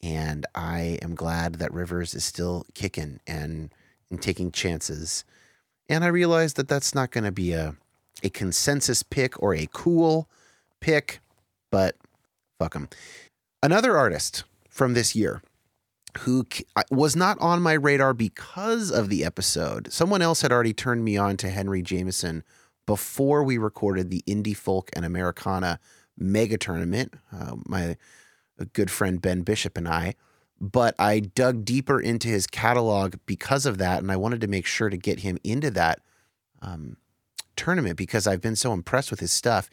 And 0.03 0.45
I 0.55 0.99
am 1.01 1.15
glad 1.15 1.55
that 1.55 1.73
Rivers 1.73 2.15
is 2.15 2.25
still 2.25 2.65
kicking 2.73 3.19
and, 3.27 3.73
and 4.09 4.21
taking 4.21 4.51
chances. 4.51 5.23
And 5.87 6.03
I 6.03 6.07
realize 6.07 6.53
that 6.53 6.67
that's 6.67 6.95
not 6.95 7.11
going 7.11 7.23
to 7.25 7.31
be 7.31 7.53
a, 7.53 7.75
a 8.23 8.29
consensus 8.29 9.03
pick 9.03 9.41
or 9.41 9.53
a 9.53 9.67
cool 9.71 10.27
pick, 10.79 11.19
but 11.69 11.95
fuck 12.59 12.73
them. 12.73 12.89
Another 13.61 13.95
artist 13.95 14.43
from 14.69 14.93
this 14.93 15.15
year 15.15 15.41
who 16.19 16.45
was 16.89 17.15
not 17.15 17.37
on 17.39 17.61
my 17.61 17.73
radar 17.73 18.13
because 18.13 18.91
of 18.91 19.09
the 19.09 19.23
episode. 19.23 19.91
Someone 19.91 20.21
else 20.21 20.41
had 20.41 20.51
already 20.51 20.73
turned 20.73 21.05
me 21.05 21.15
on 21.15 21.37
to 21.37 21.49
Henry 21.49 21.81
Jamison 21.81 22.43
before 22.85 23.43
we 23.43 23.57
recorded 23.57 24.09
the 24.09 24.23
Indie 24.27 24.55
Folk 24.55 24.89
and 24.93 25.05
Americana 25.05 25.79
mega 26.17 26.57
tournament. 26.57 27.13
Uh, 27.31 27.55
my 27.65 27.95
good 28.73 28.91
friend 28.91 29.21
Ben 29.21 29.41
Bishop 29.41 29.77
and 29.77 29.87
I. 29.87 30.15
But 30.59 30.93
I 30.99 31.19
dug 31.19 31.65
deeper 31.65 31.99
into 31.99 32.27
his 32.27 32.45
catalog 32.45 33.15
because 33.25 33.65
of 33.65 33.79
that, 33.79 34.01
and 34.01 34.11
I 34.11 34.15
wanted 34.15 34.41
to 34.41 34.47
make 34.47 34.67
sure 34.67 34.89
to 34.89 34.97
get 34.97 35.19
him 35.19 35.39
into 35.43 35.71
that 35.71 36.01
um, 36.61 36.97
tournament 37.55 37.97
because 37.97 38.27
I've 38.27 38.41
been 38.41 38.55
so 38.55 38.71
impressed 38.71 39.09
with 39.09 39.19
his 39.19 39.31
stuff. 39.31 39.69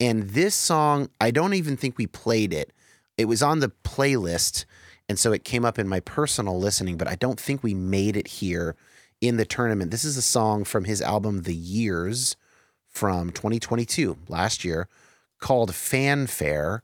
And 0.00 0.30
this 0.30 0.54
song, 0.54 1.10
I 1.20 1.30
don't 1.30 1.52
even 1.52 1.76
think 1.76 1.98
we 1.98 2.06
played 2.06 2.54
it. 2.54 2.72
It 3.18 3.26
was 3.26 3.42
on 3.42 3.60
the 3.60 3.70
playlist, 3.84 4.64
and 5.10 5.18
so 5.18 5.32
it 5.32 5.44
came 5.44 5.64
up 5.64 5.78
in 5.78 5.86
my 5.86 6.00
personal 6.00 6.58
listening, 6.58 6.96
but 6.96 7.08
I 7.08 7.16
don't 7.16 7.38
think 7.38 7.62
we 7.62 7.74
made 7.74 8.16
it 8.16 8.26
here 8.26 8.76
in 9.20 9.36
the 9.36 9.44
tournament. 9.44 9.90
This 9.90 10.04
is 10.04 10.16
a 10.16 10.22
song 10.22 10.64
from 10.64 10.84
his 10.84 11.02
album 11.02 11.42
The 11.42 11.54
Years 11.54 12.36
from 12.88 13.30
2022, 13.30 14.16
last 14.28 14.64
year, 14.64 14.88
called 15.38 15.74
Fanfare. 15.74 16.82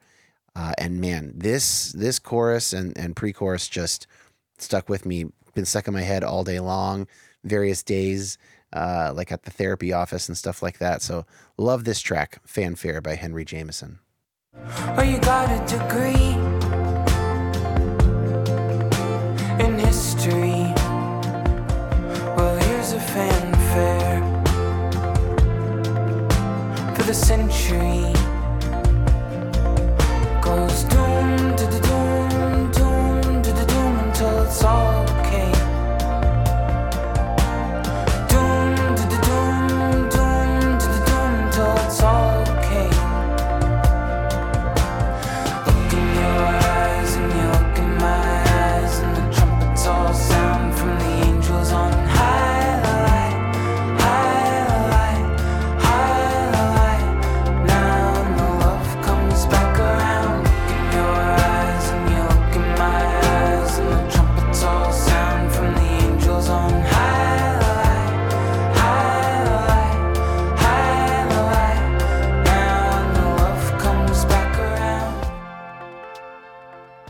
Uh, 0.57 0.73
and 0.79 1.01
man, 1.03 1.33
this 1.37 1.93
this 1.93 2.19
chorus 2.19 2.73
and, 2.73 2.97
and 2.97 3.15
pre-chorus 3.15 3.69
just 3.69 4.07
stuck 4.57 4.89
with 4.89 5.05
me. 5.05 5.27
Been 5.55 5.67
stuck 5.67 5.87
in 5.87 5.93
my 5.93 6.01
head 6.01 6.25
all 6.25 6.45
day 6.45 6.61
long, 6.61 7.07
various 7.45 7.83
days, 7.83 8.39
uh, 8.73 9.13
like 9.15 9.31
at 9.31 9.43
the 9.43 9.51
therapy 9.51 9.93
office 9.93 10.29
and 10.29 10.37
stuff 10.37 10.63
like 10.63 10.79
that. 10.79 11.03
So 11.03 11.27
love 11.59 11.85
this 11.85 12.01
track, 12.01 12.41
Fanfare 12.47 13.03
by 13.03 13.17
Henry 13.17 13.45
Jamison. 13.45 13.99
Oh, 14.97 15.03
you 15.03 15.19
got 15.19 15.51
a 15.51 15.59
degree 15.69 16.33
in 19.63 19.79
history. 19.79 20.73
Well, 22.35 22.57
here's 22.57 22.93
a 22.93 23.01
fanfare 23.01 24.23
for 26.95 27.03
the 27.03 27.15
century. 27.15 28.16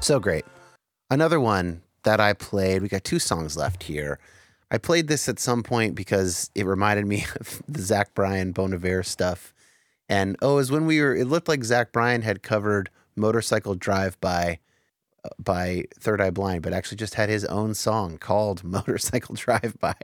So 0.06 0.20
great. 0.20 0.44
Another 1.10 1.40
one 1.40 1.82
that 2.04 2.20
I 2.20 2.32
played, 2.32 2.80
we 2.80 2.86
got 2.86 3.02
two 3.02 3.18
songs 3.18 3.56
left 3.56 3.82
here. 3.82 4.20
I 4.70 4.78
played 4.78 5.08
this 5.08 5.28
at 5.28 5.40
some 5.40 5.64
point 5.64 5.96
because 5.96 6.48
it 6.54 6.64
reminded 6.64 7.06
me 7.06 7.26
of 7.40 7.60
the 7.66 7.82
Zach 7.82 8.14
Bryan 8.14 8.52
Bon 8.52 8.72
Iver 8.72 9.02
stuff. 9.02 9.52
And 10.08 10.36
oh, 10.40 10.52
it 10.52 10.56
was 10.58 10.70
when 10.70 10.86
we 10.86 11.00
were, 11.00 11.16
it 11.16 11.24
looked 11.24 11.48
like 11.48 11.64
Zach 11.64 11.90
Bryan 11.90 12.22
had 12.22 12.44
covered 12.44 12.88
Motorcycle 13.16 13.74
Drive 13.74 14.16
by 14.20 14.60
uh, 15.24 15.30
by 15.40 15.86
Third 15.98 16.20
Eye 16.20 16.30
Blind, 16.30 16.62
but 16.62 16.72
actually 16.72 16.98
just 16.98 17.14
had 17.14 17.28
his 17.28 17.44
own 17.44 17.74
song 17.74 18.16
called 18.16 18.62
Motorcycle 18.64 19.34
Drive 19.34 19.74
By. 19.80 19.96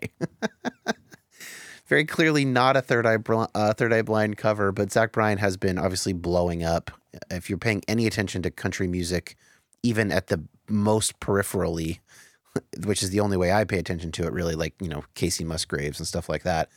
Very 1.87 2.07
clearly 2.07 2.45
not 2.45 2.77
a 2.77 2.83
Third 2.83 3.07
Eye 3.07 3.19
uh, 3.55 3.73
Third 3.75 3.93
Eye 3.93 4.03
Blind 4.03 4.37
cover, 4.37 4.73
but 4.73 4.91
Zach 4.91 5.13
Bryan 5.13 5.39
has 5.39 5.57
been 5.57 5.79
obviously 5.79 6.13
blowing 6.13 6.65
up. 6.65 6.91
If 7.31 7.49
you're 7.49 7.57
paying 7.57 7.83
any 7.87 8.09
attention 8.09 8.43
to 8.43 8.51
country 8.51 8.89
music, 8.89 9.37
even 9.83 10.13
at 10.13 10.29
the 10.29 10.45
most 10.69 11.19
peripherally, 11.21 12.01
which 12.85 13.03
is 13.03 13.11
the 13.11 13.21
only 13.21 13.37
way 13.37 13.53
I 13.53 13.65
pay 13.65 13.79
attention 13.79 14.13
to 14.13 14.25
it, 14.25 14.33
really, 14.33 14.55
like 14.55 14.75
you 14.81 14.89
know 14.89 15.05
Kacey 15.15 15.45
Musgraves 15.45 15.99
and 15.99 16.07
stuff 16.07 16.29
like 16.29 16.43
that. 16.43 16.69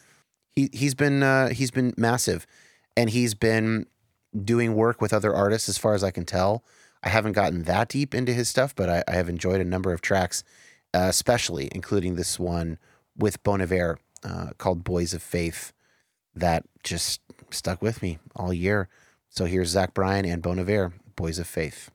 He 0.55 0.69
he's 0.73 0.95
been 0.95 1.23
uh, 1.23 1.49
he's 1.49 1.71
been 1.71 1.93
massive, 1.97 2.45
and 2.95 3.09
he's 3.09 3.33
been 3.33 3.87
doing 4.43 4.75
work 4.75 5.01
with 5.01 5.13
other 5.13 5.33
artists 5.33 5.69
as 5.69 5.77
far 5.77 5.93
as 5.93 6.03
I 6.03 6.11
can 6.11 6.25
tell. 6.25 6.63
I 7.03 7.09
haven't 7.09 7.33
gotten 7.33 7.63
that 7.63 7.89
deep 7.89 8.15
into 8.15 8.33
his 8.33 8.49
stuff, 8.49 8.75
but 8.75 8.89
I, 8.89 9.03
I 9.07 9.13
have 9.13 9.29
enjoyed 9.29 9.61
a 9.61 9.65
number 9.65 9.93
of 9.93 10.01
tracks, 10.01 10.43
uh, 10.93 11.05
especially 11.09 11.69
including 11.71 12.15
this 12.15 12.39
one 12.39 12.79
with 13.15 13.41
Bon 13.43 13.61
Iver 13.61 13.99
uh, 14.23 14.49
called 14.57 14.83
"Boys 14.83 15.13
of 15.13 15.21
Faith," 15.21 15.71
that 16.33 16.65
just 16.83 17.21
stuck 17.51 17.81
with 17.81 18.01
me 18.01 18.19
all 18.35 18.53
year. 18.53 18.89
So 19.29 19.45
here's 19.45 19.69
Zach 19.69 19.93
Bryan 19.93 20.25
and 20.25 20.41
Bon 20.41 20.59
Iver, 20.59 20.93
"Boys 21.15 21.39
of 21.39 21.47
Faith." 21.47 21.91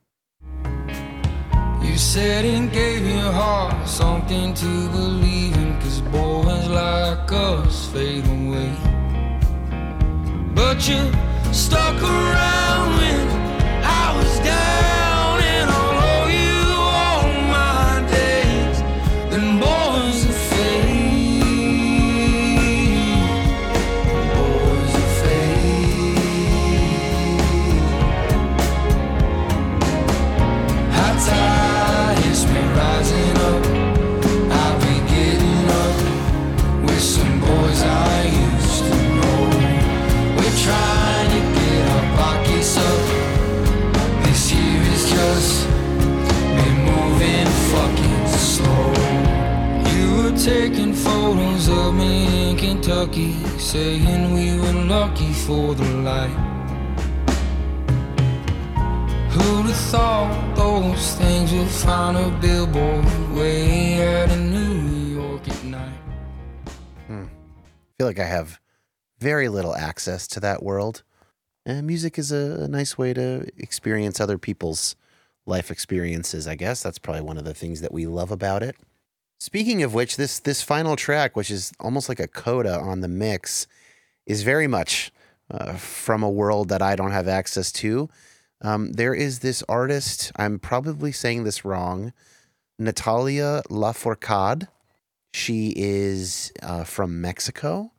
Said 2.01 2.43
it 2.43 2.73
gave 2.73 3.05
your 3.05 3.31
heart 3.31 3.87
something 3.87 4.53
to 4.55 4.89
believe 4.89 5.55
in, 5.55 5.79
cause 5.79 6.01
boys 6.01 6.67
like 6.67 7.31
us 7.31 7.85
fade 7.93 8.25
away. 8.25 8.75
But 10.53 10.89
you 10.89 10.99
stuck 11.53 12.01
around 12.01 12.97
when 12.97 13.20
Kentucky, 53.01 53.33
saying 53.57 54.31
we 54.31 54.59
were 54.59 54.85
lucky 54.85 55.33
for 55.33 55.73
the 55.73 55.83
light. 56.03 56.29
Who'd 59.31 59.65
have 59.65 59.75
thought 59.75 60.55
those 60.55 61.15
things 61.15 61.51
would 61.51 61.67
find 61.67 62.15
a 62.15 62.29
billboard 62.39 63.05
way 63.35 64.03
out 64.07 64.29
in 64.29 64.51
New 64.51 65.19
York 65.19 65.47
at 65.47 65.63
night? 65.63 65.97
Hmm. 67.07 67.23
I 67.23 67.91
feel 67.97 68.07
like 68.07 68.19
I 68.19 68.25
have 68.25 68.59
very 69.17 69.49
little 69.49 69.75
access 69.75 70.27
to 70.27 70.39
that 70.41 70.61
world. 70.61 71.01
And 71.65 71.87
music 71.87 72.19
is 72.19 72.31
a, 72.31 72.63
a 72.63 72.67
nice 72.67 72.99
way 72.99 73.13
to 73.15 73.47
experience 73.57 74.19
other 74.19 74.37
people's 74.37 74.95
life 75.47 75.71
experiences, 75.71 76.47
I 76.47 76.53
guess. 76.53 76.83
That's 76.83 76.99
probably 76.99 77.23
one 77.23 77.39
of 77.39 77.45
the 77.45 77.55
things 77.55 77.81
that 77.81 77.91
we 77.91 78.05
love 78.05 78.29
about 78.29 78.61
it. 78.61 78.75
Speaking 79.41 79.81
of 79.81 79.95
which, 79.95 80.17
this 80.17 80.37
this 80.37 80.61
final 80.61 80.95
track, 80.95 81.35
which 81.35 81.49
is 81.49 81.73
almost 81.79 82.07
like 82.09 82.19
a 82.19 82.27
coda 82.27 82.79
on 82.79 83.01
the 83.01 83.07
mix, 83.07 83.65
is 84.27 84.43
very 84.43 84.67
much 84.67 85.11
uh, 85.49 85.73
from 85.77 86.21
a 86.21 86.29
world 86.29 86.69
that 86.69 86.83
I 86.83 86.95
don't 86.95 87.09
have 87.09 87.27
access 87.27 87.71
to. 87.71 88.07
Um, 88.61 88.91
there 88.91 89.15
is 89.15 89.39
this 89.39 89.63
artist, 89.67 90.31
I'm 90.35 90.59
probably 90.59 91.11
saying 91.11 91.43
this 91.43 91.65
wrong, 91.65 92.13
Natalia 92.77 93.63
Lafourcade. 93.67 94.67
She 95.33 95.73
is 95.75 96.51
uh, 96.61 96.83
from 96.83 97.19
Mexico 97.19 97.93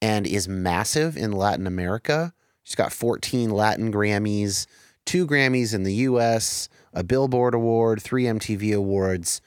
and 0.00 0.26
is 0.26 0.48
massive 0.48 1.18
in 1.18 1.32
Latin 1.32 1.66
America. 1.66 2.32
She's 2.62 2.76
got 2.76 2.94
14 2.94 3.50
Latin 3.50 3.92
Grammys, 3.92 4.66
two 5.04 5.26
Grammys 5.26 5.74
in 5.74 5.82
the 5.82 5.96
US, 6.08 6.70
a 6.94 7.04
Billboard 7.04 7.52
Award, 7.52 8.00
three 8.00 8.24
MTV 8.24 8.74
Awards. 8.74 9.42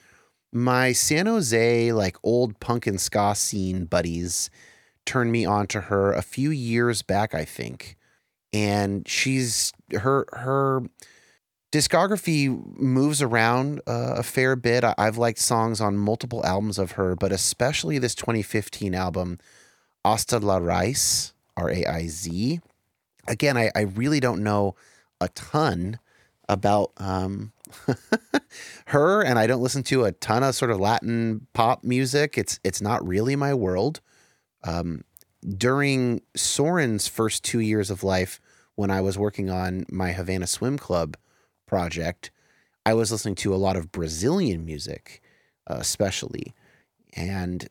My 0.52 0.92
San 0.92 1.26
Jose, 1.26 1.92
like 1.92 2.16
old 2.22 2.60
punk 2.60 2.86
and 2.86 3.00
ska 3.00 3.34
scene 3.34 3.86
buddies, 3.86 4.50
turned 5.06 5.32
me 5.32 5.44
on 5.46 5.66
to 5.68 5.82
her 5.82 6.12
a 6.12 6.22
few 6.22 6.50
years 6.50 7.02
back, 7.02 7.34
I 7.34 7.44
think. 7.44 7.96
And 8.52 9.08
she's 9.08 9.72
her 9.92 10.26
her 10.32 10.82
discography 11.72 12.48
moves 12.78 13.22
around 13.22 13.80
uh, 13.86 14.16
a 14.18 14.22
fair 14.22 14.54
bit. 14.54 14.84
I, 14.84 14.94
I've 14.98 15.16
liked 15.16 15.38
songs 15.38 15.80
on 15.80 15.96
multiple 15.96 16.44
albums 16.44 16.78
of 16.78 16.92
her, 16.92 17.16
but 17.16 17.32
especially 17.32 17.98
this 17.98 18.14
2015 18.14 18.94
album, 18.94 19.38
Hasta 20.04 20.38
la 20.38 20.58
Raiz, 20.58 21.32
R 21.56 21.70
A 21.70 21.86
I 21.86 22.06
Z. 22.08 22.60
Again, 23.26 23.56
I, 23.56 23.70
I 23.74 23.82
really 23.82 24.20
don't 24.20 24.42
know 24.42 24.74
a 25.20 25.28
ton 25.28 25.98
about 26.48 26.92
um, 26.98 27.52
her, 28.86 29.22
and 29.22 29.38
I 29.38 29.46
don't 29.46 29.62
listen 29.62 29.82
to 29.84 30.04
a 30.04 30.12
ton 30.12 30.42
of 30.42 30.54
sort 30.54 30.70
of 30.70 30.80
Latin 30.80 31.46
pop 31.52 31.84
music. 31.84 32.36
It's 32.38 32.60
it's 32.64 32.80
not 32.80 33.06
really 33.06 33.36
my 33.36 33.54
world. 33.54 34.00
Um, 34.64 35.04
during 35.56 36.22
Soren's 36.36 37.08
first 37.08 37.44
two 37.44 37.60
years 37.60 37.90
of 37.90 38.04
life, 38.04 38.40
when 38.74 38.90
I 38.90 39.00
was 39.00 39.18
working 39.18 39.50
on 39.50 39.84
my 39.90 40.12
Havana 40.12 40.46
Swim 40.46 40.78
Club 40.78 41.16
project, 41.66 42.30
I 42.86 42.94
was 42.94 43.10
listening 43.10 43.34
to 43.36 43.54
a 43.54 43.56
lot 43.56 43.76
of 43.76 43.92
Brazilian 43.92 44.64
music, 44.64 45.22
uh, 45.68 45.76
especially, 45.78 46.54
and 47.14 47.68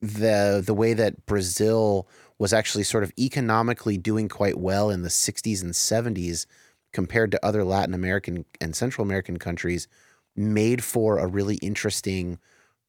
the 0.00 0.62
the 0.64 0.74
way 0.74 0.92
that 0.92 1.26
Brazil 1.26 2.08
was 2.38 2.52
actually 2.52 2.84
sort 2.84 3.02
of 3.02 3.12
economically 3.18 3.98
doing 3.98 4.28
quite 4.28 4.58
well 4.58 4.90
in 4.90 5.02
the 5.02 5.08
60s 5.08 5.60
and 5.60 5.72
70s 5.72 6.46
compared 6.92 7.30
to 7.32 7.44
other 7.44 7.64
Latin 7.64 7.94
American 7.94 8.44
and 8.60 8.74
Central 8.74 9.04
American 9.04 9.38
countries 9.38 9.88
made 10.34 10.84
for 10.84 11.18
a 11.18 11.26
really 11.26 11.56
interesting 11.56 12.38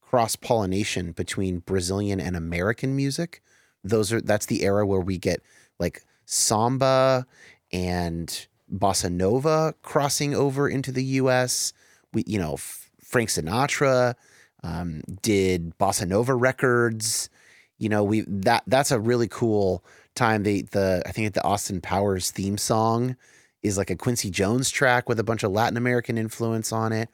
cross 0.00 0.36
pollination 0.36 1.12
between 1.12 1.60
Brazilian 1.60 2.20
and 2.20 2.36
American 2.36 2.96
music. 2.96 3.42
Those 3.84 4.12
are 4.12 4.20
that's 4.20 4.46
the 4.46 4.62
era 4.62 4.86
where 4.86 5.00
we 5.00 5.18
get 5.18 5.42
like 5.78 6.04
samba 6.24 7.26
and 7.72 8.46
bossa 8.72 9.10
nova 9.10 9.74
crossing 9.82 10.34
over 10.34 10.68
into 10.68 10.92
the 10.92 11.04
U.S. 11.04 11.72
We, 12.12 12.24
you 12.26 12.38
know, 12.38 12.54
F- 12.54 12.90
Frank 13.02 13.28
Sinatra 13.28 14.14
um, 14.62 15.02
did 15.22 15.76
bossa 15.78 16.06
nova 16.06 16.34
records. 16.34 17.30
You 17.78 17.88
know, 17.88 18.04
we 18.04 18.22
that 18.26 18.64
that's 18.66 18.90
a 18.90 19.00
really 19.00 19.28
cool 19.28 19.84
time. 20.14 20.42
The 20.42 20.62
the 20.62 21.02
I 21.06 21.12
think 21.12 21.34
the 21.34 21.44
Austin 21.44 21.80
Powers 21.80 22.30
theme 22.30 22.58
song 22.58 23.16
is 23.62 23.76
like 23.76 23.90
a 23.90 23.96
Quincy 23.96 24.30
Jones 24.30 24.70
track 24.70 25.08
with 25.08 25.18
a 25.18 25.24
bunch 25.24 25.42
of 25.42 25.52
Latin 25.52 25.76
American 25.76 26.16
influence 26.16 26.72
on 26.72 26.92
it. 26.92 27.08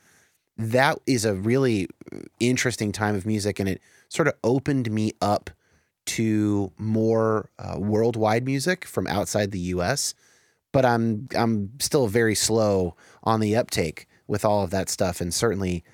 That 0.57 0.99
is 1.07 1.25
a 1.25 1.35
really 1.35 1.89
interesting 2.41 2.93
time 2.93 3.15
of 3.15 3.27
music, 3.27 3.59
and 3.59 3.69
it 3.69 3.81
sort 4.09 4.29
of 4.29 4.35
opened 4.43 4.91
me 4.91 5.13
up 5.21 5.51
to 6.07 6.73
more 6.79 7.51
uh, 7.59 7.79
worldwide 7.79 8.45
music 8.45 8.85
from 8.85 9.07
outside 9.07 9.51
the 9.51 9.59
U.S. 9.59 10.15
But 10.73 10.85
I'm 10.85 11.29
I'm 11.35 11.73
still 11.79 12.07
very 12.07 12.35
slow 12.35 12.97
on 13.25 13.41
the 13.41 13.57
uptake 13.57 14.07
with 14.27 14.45
all 14.45 14.63
of 14.63 14.71
that 14.71 14.89
stuff, 14.89 15.21
and 15.21 15.35
certainly 15.35 15.85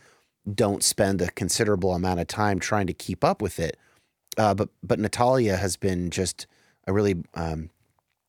don't 0.53 0.83
spend 0.83 1.23
a 1.23 1.31
considerable 1.31 1.95
amount 1.95 2.21
of 2.21 2.27
time 2.27 2.59
trying 2.59 2.87
to 2.87 2.93
keep 2.93 3.25
up 3.25 3.41
with 3.43 3.59
it. 3.59 3.77
Uh, 4.37 4.55
but 4.55 4.69
but 4.83 4.99
Natalia 4.99 5.57
has 5.57 5.77
been 5.77 6.11
just 6.11 6.47
a 6.87 6.93
really 6.93 7.17
um, 7.35 7.71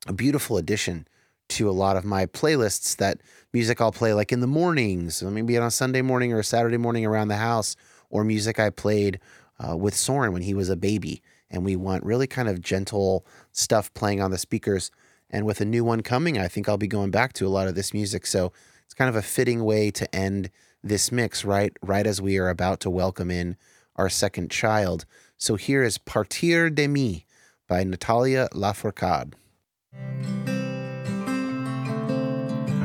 a 0.07 0.13
beautiful 0.13 0.57
addition 0.57 1.07
to 1.53 1.69
a 1.69 1.71
lot 1.71 1.97
of 1.97 2.05
my 2.05 2.25
playlists. 2.25 2.95
That 2.97 3.21
music 3.51 3.81
I'll 3.81 3.91
play 3.91 4.13
like 4.13 4.31
in 4.31 4.39
the 4.39 4.47
mornings, 4.47 5.21
maybe 5.23 5.57
on 5.57 5.67
a 5.67 5.71
Sunday 5.71 6.01
morning 6.01 6.33
or 6.33 6.39
a 6.39 6.43
Saturday 6.43 6.77
morning 6.77 7.05
around 7.05 7.27
the 7.27 7.37
house, 7.37 7.75
or 8.09 8.23
music 8.23 8.59
I 8.59 8.69
played 8.69 9.19
uh, 9.59 9.77
with 9.77 9.95
Soren 9.95 10.33
when 10.33 10.41
he 10.41 10.53
was 10.53 10.69
a 10.69 10.75
baby. 10.75 11.21
And 11.49 11.63
we 11.63 11.75
want 11.75 12.03
really 12.03 12.27
kind 12.27 12.49
of 12.49 12.61
gentle 12.61 13.25
stuff 13.51 13.93
playing 13.93 14.21
on 14.21 14.31
the 14.31 14.37
speakers. 14.37 14.89
And 15.29 15.45
with 15.45 15.61
a 15.61 15.65
new 15.65 15.83
one 15.83 16.01
coming, 16.01 16.37
I 16.37 16.47
think 16.47 16.67
I'll 16.67 16.77
be 16.77 16.87
going 16.87 17.11
back 17.11 17.33
to 17.33 17.47
a 17.47 17.49
lot 17.49 17.67
of 17.67 17.75
this 17.75 17.93
music. 17.93 18.25
So 18.25 18.51
it's 18.85 18.93
kind 18.93 19.09
of 19.09 19.15
a 19.15 19.21
fitting 19.21 19.63
way 19.63 19.91
to 19.91 20.15
end 20.15 20.49
this 20.83 21.11
mix, 21.11 21.45
right? 21.45 21.75
Right 21.81 22.07
as 22.07 22.21
we 22.21 22.37
are 22.37 22.49
about 22.49 22.79
to 22.81 22.89
welcome 22.89 23.31
in 23.31 23.55
our 23.95 24.09
second 24.09 24.49
child. 24.49 25.05
So 25.37 25.55
here 25.55 25.83
is 25.83 25.97
Partir 25.97 26.69
de 26.69 26.87
Mi 26.87 27.25
by 27.67 27.83
Natalia 27.83 28.49
Lafourcade. 28.53 29.33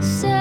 Sé 0.01 0.38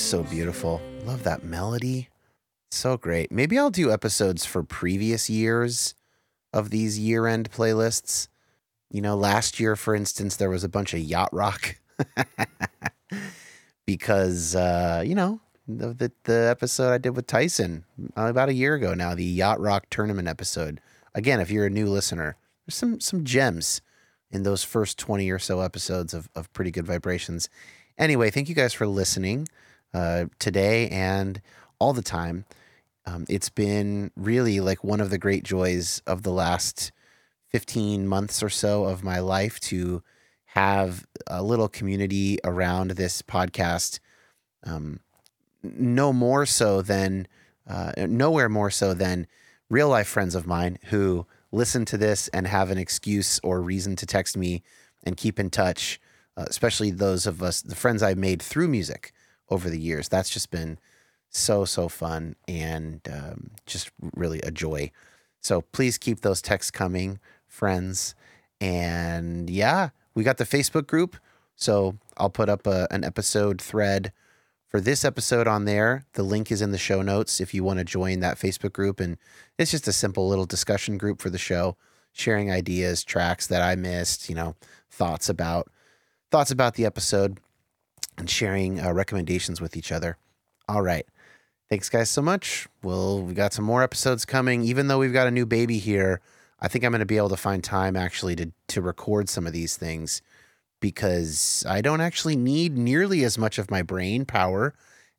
Just 0.00 0.12
so 0.12 0.22
beautiful. 0.22 0.80
Love 1.04 1.24
that 1.24 1.44
melody. 1.44 2.08
So 2.70 2.96
great. 2.96 3.30
Maybe 3.30 3.58
I'll 3.58 3.68
do 3.68 3.92
episodes 3.92 4.46
for 4.46 4.62
previous 4.62 5.28
years 5.28 5.94
of 6.54 6.70
these 6.70 6.98
year 6.98 7.26
end 7.26 7.50
playlists. 7.50 8.28
You 8.90 9.02
know, 9.02 9.14
last 9.14 9.60
year, 9.60 9.76
for 9.76 9.94
instance, 9.94 10.36
there 10.36 10.48
was 10.48 10.64
a 10.64 10.70
bunch 10.70 10.94
of 10.94 11.00
yacht 11.00 11.28
rock 11.34 11.76
because, 13.86 14.56
uh, 14.56 15.04
you 15.04 15.14
know, 15.14 15.38
the, 15.68 15.88
the, 15.88 16.12
the 16.24 16.48
episode 16.50 16.94
I 16.94 16.96
did 16.96 17.14
with 17.14 17.26
Tyson 17.26 17.84
uh, 18.16 18.24
about 18.24 18.48
a 18.48 18.54
year 18.54 18.76
ago 18.76 18.94
now, 18.94 19.14
the 19.14 19.22
yacht 19.22 19.60
rock 19.60 19.84
tournament 19.90 20.28
episode. 20.28 20.80
Again, 21.14 21.40
if 21.40 21.50
you're 21.50 21.66
a 21.66 21.70
new 21.70 21.86
listener, 21.86 22.38
there's 22.64 22.74
some, 22.74 23.00
some 23.00 23.22
gems 23.22 23.82
in 24.30 24.44
those 24.44 24.64
first 24.64 24.98
20 24.98 25.30
or 25.30 25.38
so 25.38 25.60
episodes 25.60 26.14
of, 26.14 26.30
of 26.34 26.50
Pretty 26.54 26.70
Good 26.70 26.86
Vibrations. 26.86 27.50
Anyway, 27.98 28.30
thank 28.30 28.48
you 28.48 28.54
guys 28.54 28.72
for 28.72 28.86
listening 28.86 29.46
uh, 29.94 30.26
today 30.38 30.88
and 30.88 31.40
all 31.78 31.92
the 31.92 32.02
time. 32.02 32.44
Um, 33.06 33.24
it's 33.28 33.48
been 33.48 34.10
really 34.16 34.60
like 34.60 34.84
one 34.84 35.00
of 35.00 35.10
the 35.10 35.18
great 35.18 35.42
joys 35.42 36.02
of 36.06 36.22
the 36.22 36.32
last 36.32 36.92
15 37.48 38.06
months 38.06 38.42
or 38.42 38.50
so 38.50 38.84
of 38.84 39.02
my 39.02 39.18
life 39.18 39.58
to 39.60 40.02
have 40.46 41.06
a 41.26 41.42
little 41.42 41.68
community 41.68 42.38
around 42.44 42.92
this 42.92 43.22
podcast. 43.22 43.98
Um, 44.64 45.00
no 45.62 46.12
more 46.12 46.46
so 46.46 46.82
than, 46.82 47.26
uh, 47.66 47.92
nowhere 47.96 48.48
more 48.48 48.70
so 48.70 48.94
than 48.94 49.26
real 49.68 49.88
life 49.88 50.08
friends 50.08 50.34
of 50.34 50.46
mine 50.46 50.78
who 50.86 51.26
listen 51.52 51.84
to 51.86 51.96
this 51.96 52.28
and 52.28 52.46
have 52.46 52.70
an 52.70 52.78
excuse 52.78 53.40
or 53.42 53.60
reason 53.60 53.96
to 53.96 54.06
text 54.06 54.36
me 54.36 54.62
and 55.02 55.16
keep 55.16 55.40
in 55.40 55.50
touch, 55.50 56.00
uh, 56.36 56.44
especially 56.48 56.90
those 56.90 57.26
of 57.26 57.42
us, 57.42 57.62
the 57.62 57.74
friends 57.74 58.02
I've 58.02 58.18
made 58.18 58.42
through 58.42 58.68
music 58.68 59.12
over 59.50 59.68
the 59.68 59.80
years. 59.80 60.08
That's 60.08 60.30
just 60.30 60.50
been 60.50 60.78
So, 61.28 61.64
so 61.64 61.88
fun 61.88 62.34
and 62.48 63.00
um, 63.10 63.50
just 63.66 63.90
really 64.16 64.40
a 64.40 64.50
joy. 64.50 64.90
So 65.40 65.60
please 65.60 65.96
keep 65.98 66.20
those 66.20 66.42
texts 66.42 66.70
coming, 66.70 67.18
friends. 67.46 68.14
And 68.60 69.48
yeah, 69.48 69.90
we 70.14 70.24
got 70.24 70.38
the 70.38 70.44
Facebook 70.44 70.86
group. 70.86 71.16
So 71.54 71.96
I'll 72.16 72.30
put 72.30 72.48
up 72.48 72.66
a, 72.66 72.88
an 72.90 73.04
episode 73.04 73.60
thread 73.60 74.12
for 74.66 74.80
this 74.80 75.04
episode 75.04 75.46
on 75.46 75.66
there. 75.66 76.04
The 76.14 76.22
link 76.22 76.50
is 76.50 76.62
in 76.62 76.72
the 76.72 76.78
show 76.78 77.02
notes 77.02 77.40
if 77.40 77.54
you 77.54 77.62
want 77.64 77.78
to 77.78 77.84
join 77.84 78.20
that 78.20 78.38
Facebook 78.38 78.72
group. 78.72 78.98
And 79.00 79.16
it's 79.58 79.70
just 79.70 79.88
a 79.88 79.92
simple 79.92 80.28
little 80.28 80.46
discussion 80.46 80.98
group 80.98 81.20
for 81.20 81.30
the 81.30 81.38
show, 81.38 81.76
sharing 82.12 82.50
ideas, 82.50 83.04
tracks 83.04 83.46
that 83.46 83.62
I 83.62 83.76
missed, 83.76 84.28
you 84.28 84.34
know, 84.34 84.56
thoughts 84.90 85.28
about 85.28 85.70
thoughts 86.30 86.50
about 86.50 86.74
the 86.74 86.86
episode 86.86 87.38
and 88.20 88.30
sharing 88.30 88.80
uh, 88.80 88.92
recommendations 88.92 89.60
with 89.60 89.76
each 89.76 89.90
other. 89.90 90.16
All 90.68 90.82
right. 90.82 91.06
Thanks, 91.68 91.88
guys, 91.88 92.10
so 92.10 92.22
much. 92.22 92.68
Well, 92.82 93.22
we 93.22 93.34
got 93.34 93.52
some 93.52 93.64
more 93.64 93.82
episodes 93.82 94.24
coming. 94.24 94.62
Even 94.62 94.88
though 94.88 94.98
we've 94.98 95.12
got 95.12 95.26
a 95.26 95.32
new 95.32 95.46
baby 95.46 95.78
here, 95.78 96.20
I 96.60 96.68
think 96.68 96.84
I'm 96.84 96.92
going 96.92 97.00
to 97.00 97.06
be 97.06 97.16
able 97.16 97.28
to 97.30 97.36
find 97.36 97.64
time 97.64 97.96
actually 97.96 98.36
to 98.36 98.52
to 98.68 98.82
record 98.82 99.28
some 99.28 99.46
of 99.46 99.52
these 99.52 99.76
things 99.76 100.22
because 100.80 101.64
I 101.68 101.80
don't 101.80 102.00
actually 102.00 102.36
need 102.36 102.76
nearly 102.76 103.24
as 103.24 103.38
much 103.38 103.58
of 103.58 103.70
my 103.70 103.82
brain 103.82 104.24
power 104.24 104.74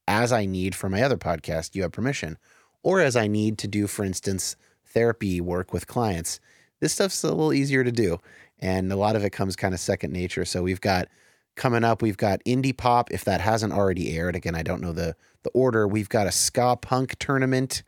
as 0.08 0.32
I 0.32 0.45
need 0.45 0.76
for 0.76 0.89
my 0.89 1.02
other 1.02 1.18
podcast, 1.18 1.76
You 1.76 1.84
Have 1.84 1.91
Permission, 1.91 2.38
or 2.84 2.99
as 2.99 3.16
I 3.16 3.28
need 3.28 3.58
to 3.60 3.68
do, 3.68 3.88
for 3.88 4.04
instance, 4.04 4.56
therapy 4.86 5.39
work 5.39 5.72
with 5.72 5.88
clients. 5.88 6.39
This 6.80 6.93
stuff's 6.93 7.24
a 7.24 7.30
little 7.30 7.54
easier 7.54 7.84
to 7.84 7.91
do, 7.91 8.20
and 8.60 8.91
a 8.91 8.95
lot 8.95 9.16
of 9.16 9.24
it 9.24 9.30
comes 9.30 9.56
kind 9.56 9.74
of 9.74 9.80
second 9.80 10.12
nature. 10.12 10.45
So 10.45 10.64
we've 10.64 10.82
got 10.82 11.08
coming 11.56 11.84
up, 11.84 12.02
we've 12.02 12.18
got 12.18 12.43
indie 12.45 12.76
pop. 12.76 13.12
If 13.12 13.26
that 13.26 13.41
hasn't 13.41 13.74
already 13.74 14.16
aired, 14.18 14.36
again, 14.36 14.56
I 14.56 14.64
don't 14.64 14.82
know 14.82 14.93
the 14.93 15.16
the 15.43 15.49
order. 15.52 15.88
We've 15.88 16.10
got 16.10 16.28
a 16.28 16.32
ska 16.32 16.78
punk 16.80 17.18
tournament 17.20 17.84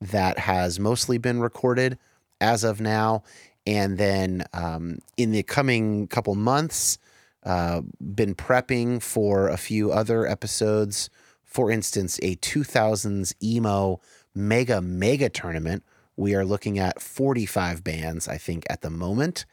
that 0.00 0.38
has 0.38 0.80
mostly 0.80 1.18
been 1.18 1.40
recorded 1.40 1.98
as 2.40 2.64
of 2.64 2.80
now, 2.80 3.22
and 3.66 3.98
then 3.98 4.44
um, 4.52 4.98
in 5.16 5.32
the 5.32 5.42
coming 5.42 6.06
couple 6.08 6.34
months, 6.34 6.98
uh, 7.44 7.82
been 8.00 8.34
prepping 8.34 9.02
for 9.02 9.48
a 9.48 9.56
few 9.56 9.92
other 9.92 10.26
episodes. 10.26 11.10
For 11.44 11.70
instance, 11.70 12.18
a 12.22 12.36
2000s 12.36 13.34
emo 13.42 14.00
mega 14.34 14.80
mega 14.80 15.28
tournament. 15.28 15.82
We 16.16 16.34
are 16.34 16.44
looking 16.44 16.78
at 16.78 17.00
45 17.00 17.84
bands, 17.84 18.26
I 18.26 18.38
think, 18.38 18.64
at 18.68 18.82
the 18.82 18.90
moment 18.90 19.46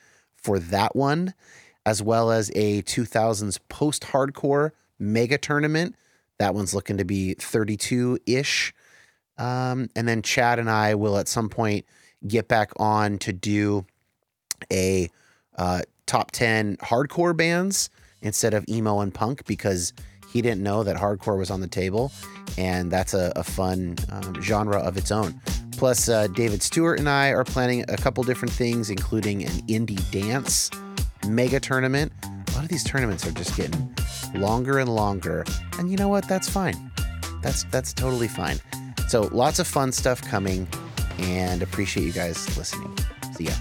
for 0.45 0.59
that 0.59 0.95
one, 0.95 1.33
as 1.85 2.01
well 2.01 2.31
as 2.31 2.51
a 2.55 2.81
2000s 2.83 3.59
post 3.69 4.03
hardcore 4.03 4.71
mega 4.99 5.37
tournament. 5.37 5.95
That 6.39 6.53
one's 6.53 6.73
looking 6.73 6.97
to 6.97 7.05
be 7.05 7.35
32 7.35 8.19
ish. 8.25 8.73
Um, 9.37 9.89
and 9.95 10.07
then 10.07 10.21
Chad 10.21 10.59
and 10.59 10.69
I 10.69 10.95
will 10.95 11.17
at 11.17 11.27
some 11.27 11.49
point 11.49 11.85
get 12.27 12.47
back 12.47 12.71
on 12.77 13.17
to 13.19 13.33
do 13.33 13.85
a 14.71 15.09
uh, 15.57 15.81
top 16.05 16.31
10 16.31 16.77
hardcore 16.77 17.35
bands 17.35 17.89
instead 18.21 18.53
of 18.53 18.65
emo 18.67 19.01
and 19.01 19.13
punk 19.13 19.45
because 19.45 19.93
he 20.29 20.41
didn't 20.41 20.63
know 20.63 20.83
that 20.83 20.97
hardcore 20.97 21.37
was 21.37 21.51
on 21.51 21.61
the 21.61 21.67
table. 21.67 22.11
And 22.57 22.89
that's 22.89 23.13
a, 23.13 23.31
a 23.35 23.43
fun 23.43 23.97
um, 24.11 24.41
genre 24.41 24.79
of 24.79 24.97
its 24.97 25.11
own. 25.11 25.39
Plus, 25.73 26.07
uh, 26.07 26.27
David 26.27 26.63
Stewart 26.63 26.99
and 26.99 27.09
I 27.09 27.29
are 27.29 27.43
planning 27.43 27.83
a 27.89 27.97
couple 27.97 28.23
different 28.23 28.53
things, 28.53 28.89
including 28.89 29.43
an 29.43 29.51
indie 29.67 30.09
dance 30.11 30.71
mega 31.27 31.59
tournament. 31.59 32.11
A 32.23 32.51
lot 32.53 32.63
of 32.63 32.69
these 32.69 32.83
tournaments 32.83 33.25
are 33.27 33.31
just 33.31 33.55
getting 33.55 33.93
longer 34.33 34.79
and 34.79 34.93
longer. 34.93 35.45
And 35.79 35.89
you 35.89 35.97
know 35.97 36.07
what? 36.07 36.27
That's 36.27 36.49
fine. 36.49 36.91
That's 37.41 37.63
that's 37.65 37.93
totally 37.93 38.27
fine. 38.27 38.57
So 39.07 39.23
lots 39.31 39.59
of 39.59 39.67
fun 39.67 39.91
stuff 39.91 40.21
coming 40.21 40.67
and 41.19 41.61
appreciate 41.61 42.03
you 42.05 42.11
guys 42.11 42.57
listening. 42.57 42.97
See 43.33 43.45
ya. 43.45 43.53